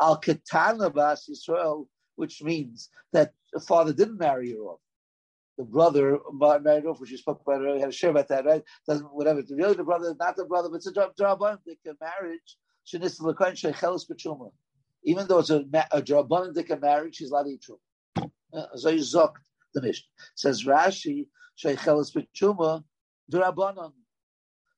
Al 0.00 0.18
Katana 0.18 0.88
Bas 0.88 1.28
Yisrael, 1.28 1.88
which 2.14 2.44
means 2.44 2.90
that 3.12 3.32
the 3.52 3.58
father 3.58 3.92
didn't 3.92 4.18
marry 4.18 4.52
her 4.52 4.60
off 4.60 4.80
the 5.58 5.64
brother 5.64 6.20
married 6.62 6.86
off, 6.86 7.00
which 7.00 7.10
you 7.10 7.16
spoke 7.18 7.42
about 7.42 7.60
earlier, 7.60 7.80
had 7.80 7.88
a 7.88 7.92
share 7.92 8.10
about 8.10 8.28
that, 8.28 8.46
right? 8.46 8.62
Doesn't 8.86 9.06
whatever. 9.06 9.42
Really, 9.50 9.74
the 9.74 9.82
brother, 9.82 10.14
not 10.18 10.36
the 10.36 10.44
brother, 10.44 10.68
but 10.68 10.76
it's 10.76 10.86
a 10.86 10.92
drabanik 10.92 11.58
marriage. 12.00 12.56
Shenis 12.86 13.20
l'koin 13.20 13.52
shechelis 13.52 14.08
b'tshuma. 14.08 14.52
Even 15.02 15.26
though 15.26 15.40
it's 15.40 15.50
a, 15.50 15.64
a 15.90 16.00
drabanik 16.00 16.80
marriage, 16.80 17.16
she's 17.16 17.30
to 17.30 17.44
eat 17.48 17.66
truma. 17.68 18.68
So 18.76 18.90
you 18.90 19.00
zok 19.00 19.32
the 19.74 19.82
mission. 19.82 20.06
Says 20.36 20.64
Rashi 20.64 21.26
shechelis 21.62 22.14
b'tshuma 22.14 22.84
drabanan. 23.30 23.92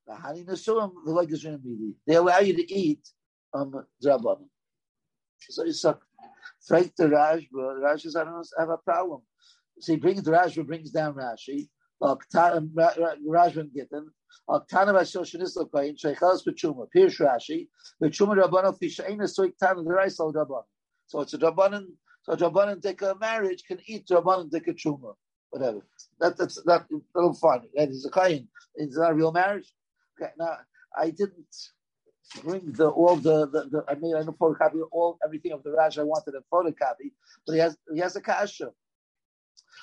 Hani 0.09 0.47
nasuim 0.47 0.93
the 1.05 1.13
leg 1.13 1.31
is 1.31 1.45
really 1.45 1.93
They 2.07 2.15
allow 2.15 2.39
you 2.39 2.57
to 2.57 2.73
eat 2.73 3.07
um 3.53 3.85
drabanan. 4.03 4.49
So 5.51 5.65
you 5.65 5.73
suck. 5.73 6.01
Frank 6.67 6.93
the 6.97 7.09
Raj, 7.11 7.47
Raj 7.53 8.03
says 8.03 8.17
I 8.17 8.25
don't 8.25 8.49
have 8.59 8.71
a 8.71 8.79
problem. 8.79 9.21
So 9.81 9.93
he 9.93 9.99
brings 9.99 10.23
the 10.23 10.33
Rashi 10.33 10.65
brings 10.67 10.91
down 10.91 11.15
Rashi. 11.15 11.69
Rashban 12.03 13.73
Gittin. 13.75 14.07
Tana 14.69 14.93
Vashil 14.93 15.23
Shanis 15.23 15.57
Lokayin 15.57 15.97
Sheichelas 15.99 16.47
B'Chuma. 16.47 16.87
Pirush 16.95 17.21
Rashi. 17.21 17.69
B'Chuma 18.03 18.37
Rabbanon 18.43 18.79
Fishaina 18.79 19.23
Soik 19.23 19.53
the 19.59 19.83
Rice 19.93 20.21
Al 20.21 20.33
Rabbanon. 20.33 20.65
So 21.07 21.21
it's 21.21 21.35
a 21.35 21.39
Rabbanon. 21.39 21.87
So 22.23 22.37
Rabbanon 22.37 22.83
take 22.83 23.03
a 23.03 23.15
marriage 23.21 23.65
can 23.67 23.79
eat 23.87 24.07
Rabbanon 24.09 24.51
take 24.51 24.69
a 24.69 24.75
Chuma. 24.75 25.15
Whatever. 25.51 25.81
That, 26.21 26.37
that's 26.37 26.63
that. 26.63 26.87
That'll 27.15 27.35
fine. 27.35 27.63
That 27.75 27.89
is 27.89 28.07
a 28.07 28.11
kain. 28.11 28.49
It's 28.77 28.97
not 28.97 29.13
a 29.13 29.15
real 29.15 29.33
marriage. 29.33 29.73
Okay. 30.21 30.31
Now 30.39 30.59
I 30.97 31.11
didn't 31.11 31.57
bring 32.45 32.73
the 32.73 32.89
all 32.89 33.17
the, 33.17 33.47
the, 33.49 33.65
the 33.71 33.85
I 33.89 33.95
made 33.95 34.15
a 34.15 34.25
photocopy 34.33 34.81
all 34.93 35.19
everything 35.25 35.53
of 35.53 35.63
the 35.65 35.71
Rashi 35.71 35.99
I 35.99 36.05
wanted 36.05 36.35
a 36.35 36.43
photocopy, 36.53 37.13
but 37.47 37.55
he 37.55 37.59
has 37.59 37.77
he 37.93 38.01
has 38.01 38.15
a 38.17 38.21
kasha. 38.21 38.71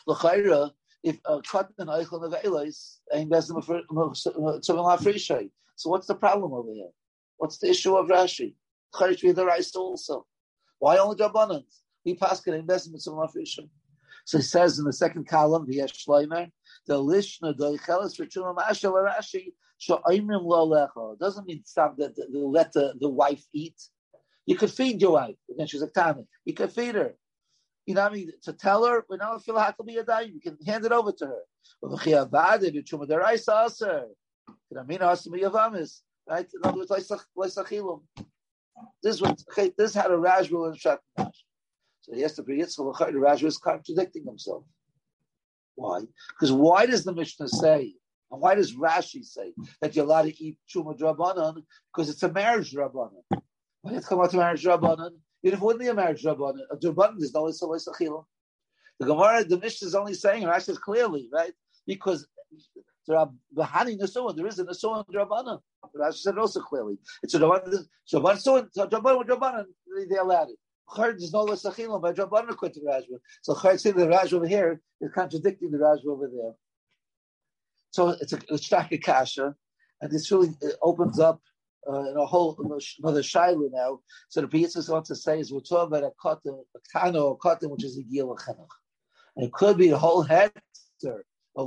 L'chayra, 0.07 0.71
if 1.03 1.19
a 1.25 1.39
katan 1.41 1.87
eichel 1.87 2.21
nevelos 2.21 2.97
ain't 3.13 3.29
bezim 3.29 3.61
tzavim 3.61 4.97
lafrishay. 4.97 5.49
So 5.75 5.89
what's 5.89 6.07
the 6.07 6.15
problem 6.15 6.53
over 6.53 6.71
here? 6.73 6.89
What's 7.37 7.57
the 7.57 7.69
issue 7.69 7.95
of 7.95 8.07
Rashi? 8.07 8.55
L'chayra 8.93 9.17
should 9.17 9.35
the 9.35 9.45
rice 9.45 9.75
also. 9.75 10.25
Why 10.79 10.97
only 10.97 11.17
Rabbanans? 11.17 11.81
We 12.05 12.15
pass 12.15 12.45
it 12.47 12.53
in 12.53 12.65
bezim 12.65 12.95
tzavim 12.95 13.27
lafrishay. 13.27 13.69
So 14.25 14.37
he 14.39 14.43
says 14.43 14.79
in 14.79 14.85
the 14.85 14.93
second 14.93 15.27
column, 15.27 15.65
the 15.67 15.77
Shleimer, 15.79 16.51
the 16.85 16.95
lishna 16.95 17.57
doichelis 17.57 18.15
for 18.15 18.25
chuma 18.25 18.55
mashal 18.55 18.93
Rashi. 18.93 19.53
Sha'imrim 19.79 20.43
lo 20.43 20.67
lecha. 20.69 21.19
Doesn't 21.19 21.45
mean 21.45 21.63
stop 21.63 21.97
that 21.97 22.15
the, 22.15 22.27
the, 22.31 22.39
let 22.39 22.73
the, 22.73 22.95
the 22.99 23.09
wife 23.09 23.45
eat. 23.53 23.79
You 24.45 24.55
could 24.55 24.71
feed 24.71 25.01
your 25.01 25.11
wife. 25.11 25.35
Again, 25.51 25.67
she's 25.67 25.81
a 25.81 25.87
tana. 25.87 26.23
You 26.45 26.53
could 26.53 26.71
feed 26.71 26.95
her 26.95 27.13
you 27.87 27.95
know 27.95 28.03
what 28.03 28.11
I 28.11 28.15
mean, 28.15 28.31
to 28.43 28.53
tell 28.53 28.85
her, 28.85 29.05
we 29.09 29.17
now 29.17 29.37
feel 29.39 29.57
a 29.57 29.73
die, 30.05 30.21
you 30.21 30.41
can 30.41 30.57
hand 30.65 30.85
it 30.85 30.91
over 30.91 31.13
to 31.13 31.25
her. 31.25 31.41
Right? 36.29 36.47
In 36.53 36.61
other 36.63 36.77
words, 36.77 36.89
this 39.01 39.21
was 39.21 39.45
this 39.77 39.93
had 39.93 40.11
a 40.11 40.17
Rajbul 40.17 40.67
and 40.67 40.77
Shatnash. 40.77 41.33
So 42.01 42.13
he 42.13 42.21
has 42.21 42.33
to 42.33 42.43
Yitzchak 42.43 42.97
the 42.97 43.19
Rajbul 43.19 43.45
is 43.45 43.57
contradicting 43.57 44.25
himself. 44.25 44.63
Why? 45.75 46.01
Because 46.29 46.51
why 46.51 46.85
does 46.85 47.05
the 47.05 47.13
Mishnah 47.13 47.47
say, 47.47 47.95
and 48.31 48.41
why 48.41 48.55
does 48.55 48.75
Rashi 48.75 49.23
say 49.23 49.53
that 49.81 49.95
you're 49.95 50.05
allowed 50.05 50.23
to 50.23 50.43
eat 50.43 50.57
Chuma 50.69 50.97
Drabanan? 50.97 51.63
Because 51.93 52.09
it's 52.09 52.23
a 52.23 52.31
marriage 52.31 52.73
Drabanan. 52.73 53.23
When 53.81 53.95
it 53.95 54.03
comes 54.03 54.21
out 54.21 54.31
to 54.31 54.37
marriage 54.37 54.63
Drabanan, 54.63 55.11
even 55.47 55.57
if 55.57 55.61
it 55.61 55.65
wouldn't 55.65 55.81
be 55.81 55.87
a 55.87 55.93
marriage 55.93 56.23
rabbanon, 56.23 56.59
a 56.69 56.75
rabbanon 56.75 57.21
is 57.21 57.33
always 57.33 57.61
always 57.61 57.87
achila. 57.87 58.25
The 58.99 59.05
Gemara, 59.05 59.43
the 59.45 59.59
Mishnah 59.59 59.87
is 59.87 59.95
only 59.95 60.13
saying, 60.13 60.43
or 60.45 60.51
actually 60.51 60.77
clearly, 60.77 61.29
right? 61.31 61.53
Because 61.85 62.27
there 63.07 63.17
are 63.17 63.31
bahani 63.55 63.97
nasuan, 63.97 64.35
there 64.35 64.47
is 64.47 64.59
a 64.59 64.65
nasuan 64.65 65.05
rabbanon. 65.07 65.61
Rashi 65.95 66.15
said 66.15 66.37
also 66.37 66.59
clearly. 66.59 66.97
It's 67.23 67.33
a 67.33 67.39
rabbanon, 67.39 67.85
so 68.03 68.21
nasuan, 68.21 68.67
so 68.71 68.87
rabbanon 68.87 69.19
with 69.19 69.27
rabbanon, 69.27 69.65
they 70.09 70.17
allowed 70.17 70.49
it. 70.49 70.57
Chard 70.93 71.17
is 71.17 71.31
no 71.31 71.43
less 71.43 71.63
achila 71.63 72.01
by 72.01 72.11
rabbanon 72.11 72.49
according 72.51 72.81
to 72.81 72.87
Rajba. 72.87 73.19
So 73.41 73.55
Chard 73.55 73.79
saying 73.79 73.95
the 73.95 74.09
Raj 74.09 74.33
over 74.33 74.47
here 74.47 74.81
is 74.99 75.11
contradicting 75.13 75.71
the 75.71 75.77
Raj 75.77 75.99
over 76.05 76.27
there. 76.27 76.53
So 77.91 78.09
it's 78.09 78.33
a, 78.33 78.39
a 78.49 78.57
stack 78.57 78.91
of 78.91 79.01
kasha, 79.01 79.55
and 80.01 80.11
this 80.11 80.29
really 80.31 80.49
opens 80.81 81.19
up 81.19 81.41
uh, 81.91 82.11
in 82.11 82.17
a 82.17 82.25
whole 82.25 82.57
another 82.99 83.23
shiloh 83.23 83.69
now. 83.71 83.99
So 84.29 84.41
the 84.41 84.47
Piyatzus 84.47 84.89
wants 84.89 85.09
to 85.09 85.15
say 85.15 85.39
is 85.39 85.51
we're 85.51 85.61
talking 85.61 85.87
about 85.87 86.03
a 86.03 86.11
cotton, 86.21 86.63
a 86.75 86.97
tano, 86.97 87.23
or 87.23 87.37
cotton, 87.37 87.69
which 87.69 87.83
is 87.83 87.97
a 87.97 88.03
gil 88.03 88.37
and 89.37 89.45
it 89.45 89.53
could 89.53 89.77
be 89.77 89.89
the 89.89 89.97
whole 89.97 90.23
hectare. 90.23 91.23
As 91.59 91.63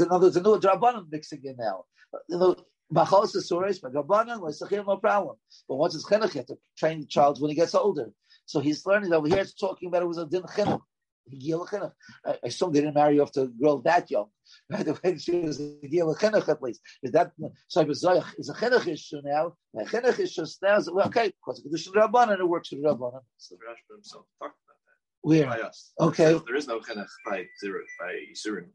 another, 0.00 0.20
there's 0.20 0.36
a 0.36 0.42
new 0.42 0.58
drabanan 0.58 1.10
mixing 1.10 1.44
in 1.44 1.56
now. 1.56 1.84
You 2.28 2.38
know, 2.38 2.56
Machos 2.92 3.34
is 3.34 3.46
stories, 3.46 3.78
but 3.78 3.94
drabanan 3.94 4.40
like 4.40 4.54
Sachil, 4.54 4.86
no 4.86 4.98
problem. 4.98 5.36
But 5.68 5.76
once 5.76 5.94
it's 5.94 6.04
chinuch, 6.04 6.34
you 6.34 6.40
have 6.40 6.46
to 6.46 6.58
train 6.76 7.00
the 7.00 7.06
child 7.06 7.40
when 7.40 7.48
he 7.50 7.54
gets 7.54 7.74
older. 7.74 8.10
So 8.44 8.60
he's 8.60 8.84
learning 8.84 9.12
over 9.14 9.26
here. 9.26 9.38
It's 9.38 9.54
talking 9.54 9.88
about 9.88 10.02
it 10.02 10.08
was 10.08 10.18
a 10.18 10.26
din 10.26 10.42
chinuch. 10.42 10.82
I 11.30 12.38
assume 12.42 12.72
they 12.72 12.80
didn't 12.80 12.94
marry 12.94 13.18
off 13.18 13.32
to 13.32 13.42
a 13.42 13.46
girl 13.46 13.78
that 13.82 14.10
young. 14.10 14.26
Right? 14.70 14.86
When 15.02 15.18
she 15.18 15.40
was 15.40 15.58
a 15.58 15.88
gila 15.88 16.16
chinuch 16.16 16.48
at 16.48 16.62
least. 16.62 16.80
Is 17.02 17.12
that 17.12 17.32
so? 17.68 17.80
Is 17.80 18.04
a 18.04 18.54
chinuch 18.54 18.86
issue 18.86 19.20
now? 19.24 19.54
A 19.78 19.84
chinuch 19.84 20.18
issue 20.18 20.44
now. 20.62 20.76
Is, 20.76 20.90
well, 20.90 21.06
okay, 21.06 21.28
because 21.28 21.62
the 21.62 21.68
condition 21.68 21.92
rabbanon 21.94 22.38
it 22.40 22.48
works 22.48 22.68
for 22.68 22.76
rabbanon. 22.76 23.20
So 23.38 23.56
Rashba 23.56 23.94
himself 23.96 24.26
talked 24.38 24.58
about 24.64 24.78
that. 24.86 25.22
Where? 25.22 25.46
By 25.46 25.60
us. 25.60 25.92
Okay. 25.98 26.32
So 26.32 26.44
there 26.46 26.56
is 26.56 26.68
no 26.68 26.78
chinuch 26.78 27.08
by 27.26 27.46
zero 27.60 27.80
by 27.98 28.14
Yisurim, 28.30 28.66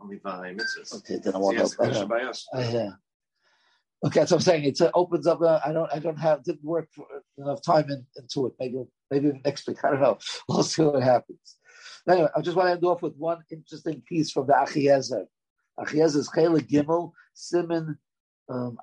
only 0.00 0.16
by 0.16 0.54
mitzvahs. 0.54 0.94
Okay, 0.98 1.18
then 1.22 1.34
I 1.34 1.38
want 1.38 1.58
yes, 1.58 1.70
to. 1.72 2.06
by 2.06 2.22
us. 2.22 2.46
Uh, 2.54 2.70
yeah. 2.72 2.90
Okay, 4.04 4.20
that's 4.20 4.30
what 4.30 4.38
I'm 4.38 4.42
saying. 4.42 4.64
It 4.64 4.80
opens 4.94 5.26
up. 5.26 5.42
Uh, 5.42 5.60
I 5.64 5.72
don't. 5.72 5.92
I 5.92 5.98
don't 5.98 6.18
have. 6.18 6.44
Didn't 6.44 6.64
work 6.64 6.88
for 6.94 7.06
enough 7.38 7.60
time 7.62 7.90
in, 7.90 8.06
into 8.16 8.46
it. 8.46 8.52
Maybe. 8.60 8.84
Maybe 9.10 9.40
next 9.44 9.66
week. 9.68 9.78
I 9.84 9.90
don't 9.90 10.00
know. 10.00 10.18
We'll 10.48 10.62
see 10.62 10.82
what 10.82 11.02
happens. 11.02 11.56
Anyway, 12.08 12.28
I 12.36 12.40
just 12.40 12.56
want 12.56 12.68
to 12.68 12.72
end 12.72 12.84
off 12.84 13.02
with 13.02 13.16
one 13.16 13.42
interesting 13.50 14.02
piece 14.08 14.30
from 14.30 14.46
the 14.46 14.52
Achiezer. 14.52 15.26
Is 15.92 16.30
Chela 16.34 16.60
Gimel 16.60 17.12
Simon 17.34 17.98
um, 18.48 18.78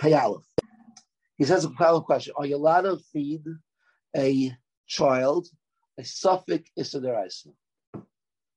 Payalef. 0.00 0.42
He 1.36 1.44
says 1.44 1.64
a 1.64 1.70
following 1.70 2.02
question: 2.02 2.34
Are 2.36 2.46
you 2.46 2.56
allowed 2.56 2.82
to 2.82 2.98
feed 3.12 3.44
a 4.16 4.52
child 4.86 5.48
a 5.98 6.04
suffix 6.04 6.70
Issa 6.76 7.00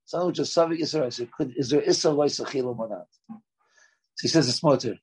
Something 0.06 0.28
which 0.28 0.40
is 0.40 0.52
suffix 0.52 0.82
Issa 0.82 1.28
Is 1.56 1.70
there 1.70 1.82
Issa 1.82 2.10
Loisachilim 2.10 2.80
or 2.80 2.90
not? 2.90 3.08
So 3.30 4.24
he 4.24 4.28
says 4.28 4.50
it's 4.50 4.64
motor. 4.64 4.98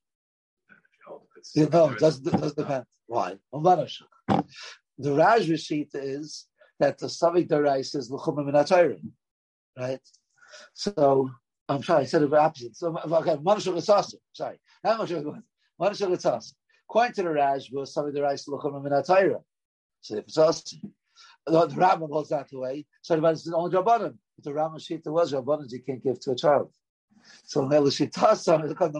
No, 1.57 1.91
it 1.91 1.99
doesn't, 1.99 2.25
doesn't 2.25 2.57
depend. 2.57 2.85
Why? 3.07 3.37
The 4.99 5.13
Raj 5.13 5.49
Rishita 5.49 5.97
is 5.97 6.47
that 6.79 6.99
the 6.99 7.07
Savik 7.07 7.49
Darais 7.49 7.95
is 7.95 8.11
L'chumim 8.11 8.49
in 8.49 9.83
right? 9.83 10.01
So, 10.73 11.31
I'm 11.69 11.83
sorry, 11.83 12.03
I 12.03 12.07
said 12.07 12.23
it 12.23 12.33
opposite. 12.33 12.77
So, 12.77 12.97
okay, 12.97 13.37
Manashal 13.37 13.75
Gatsasim, 13.75 14.17
sorry. 14.33 14.61
Not 14.85 15.01
Manashal 15.01 15.43
Gatsasim. 15.81 16.53
According 16.89 17.15
to 17.15 17.23
the 17.23 17.31
Raj, 17.31 17.71
was 17.73 17.95
Savik 17.95 18.15
Darais 18.15 18.47
L'chumim 18.47 18.87
in 18.87 19.45
So, 20.01 20.17
if 20.17 20.25
it's 20.25 20.39
us, 20.39 20.75
the, 21.47 21.67
the 21.67 21.75
Rambam 21.75 22.11
holds 22.11 22.31
that 22.31 22.49
way. 22.53 22.87
So 23.03 23.19
the 23.19 23.27
it's 23.29 23.51
only 23.53 23.77
Rabbanim. 23.77 24.15
If 24.39 24.45
the 24.45 24.51
Rambam 24.51 24.77
Shita 24.77 25.13
was 25.13 25.33
Rabbanim, 25.33 25.71
you 25.71 25.83
can't 25.83 26.03
give 26.03 26.21
to 26.21 26.33
a 26.33 26.37
child. 26.37 26.73
So 27.45 27.63
no 27.63 27.81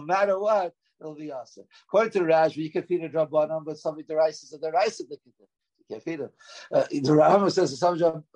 matter 0.01 0.39
what, 0.39 0.73
it'll 0.99 1.15
be 1.15 1.31
awesome. 1.31 1.65
According 1.87 2.11
to 2.13 2.19
the 2.19 2.25
Rajvi, 2.25 2.57
you 2.57 2.71
can 2.71 2.83
feed 2.83 3.03
a 3.03 3.09
Rabbanim, 3.09 3.65
but 3.65 4.07
the 4.07 4.15
rice 4.15 4.43
is 4.43 4.51
the 4.51 4.71
rice 4.71 4.99
of 4.99 5.09
the 5.09 5.17
kid. 5.17 5.33
You 5.89 5.95
can't 5.95 6.03
feed 6.03 6.19
them. 6.19 6.29
Uh, 6.73 6.83
the 6.91 7.11
Rambam 7.11 7.51
says 7.51 7.71
the 7.71 7.77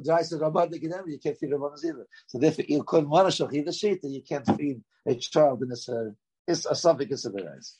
rice 0.05 0.31
of 0.31 0.41
Rabbanim, 0.41 0.81
you 1.07 1.19
can't 1.19 1.37
feed 1.37 1.51
Rabbanim 1.51 1.85
either. 1.85 2.07
So 2.27 2.37
therefore, 2.39 2.65
you 2.67 2.83
couldn't 2.83 3.09
want 3.09 3.27
to 3.27 3.31
the 3.61 3.71
Shita, 3.71 4.01
you 4.03 4.21
can't 4.21 4.45
feed 4.57 4.81
a 5.07 5.15
child 5.15 5.61
in 5.63 5.69
this. 5.69 5.89
Uh, 5.89 6.11
it's 6.47 6.65
a 6.65 6.75
something 6.75 7.09
is 7.09 7.25
a 7.25 7.31
rice. 7.31 7.77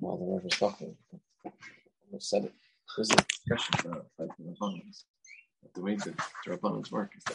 while 0.00 0.18
the 0.18 0.24
talking. 0.50 0.96
I 2.14 2.18
it. 2.46 2.54
There's 3.00 3.12
a 3.12 3.16
discussion 3.16 3.74
about. 3.86 4.06
The 5.74 5.80
way 5.80 5.94
that 5.96 6.04
the 6.04 6.50
Rabbanans 6.50 6.92
work 6.92 7.12
is 7.16 7.24
that 7.24 7.28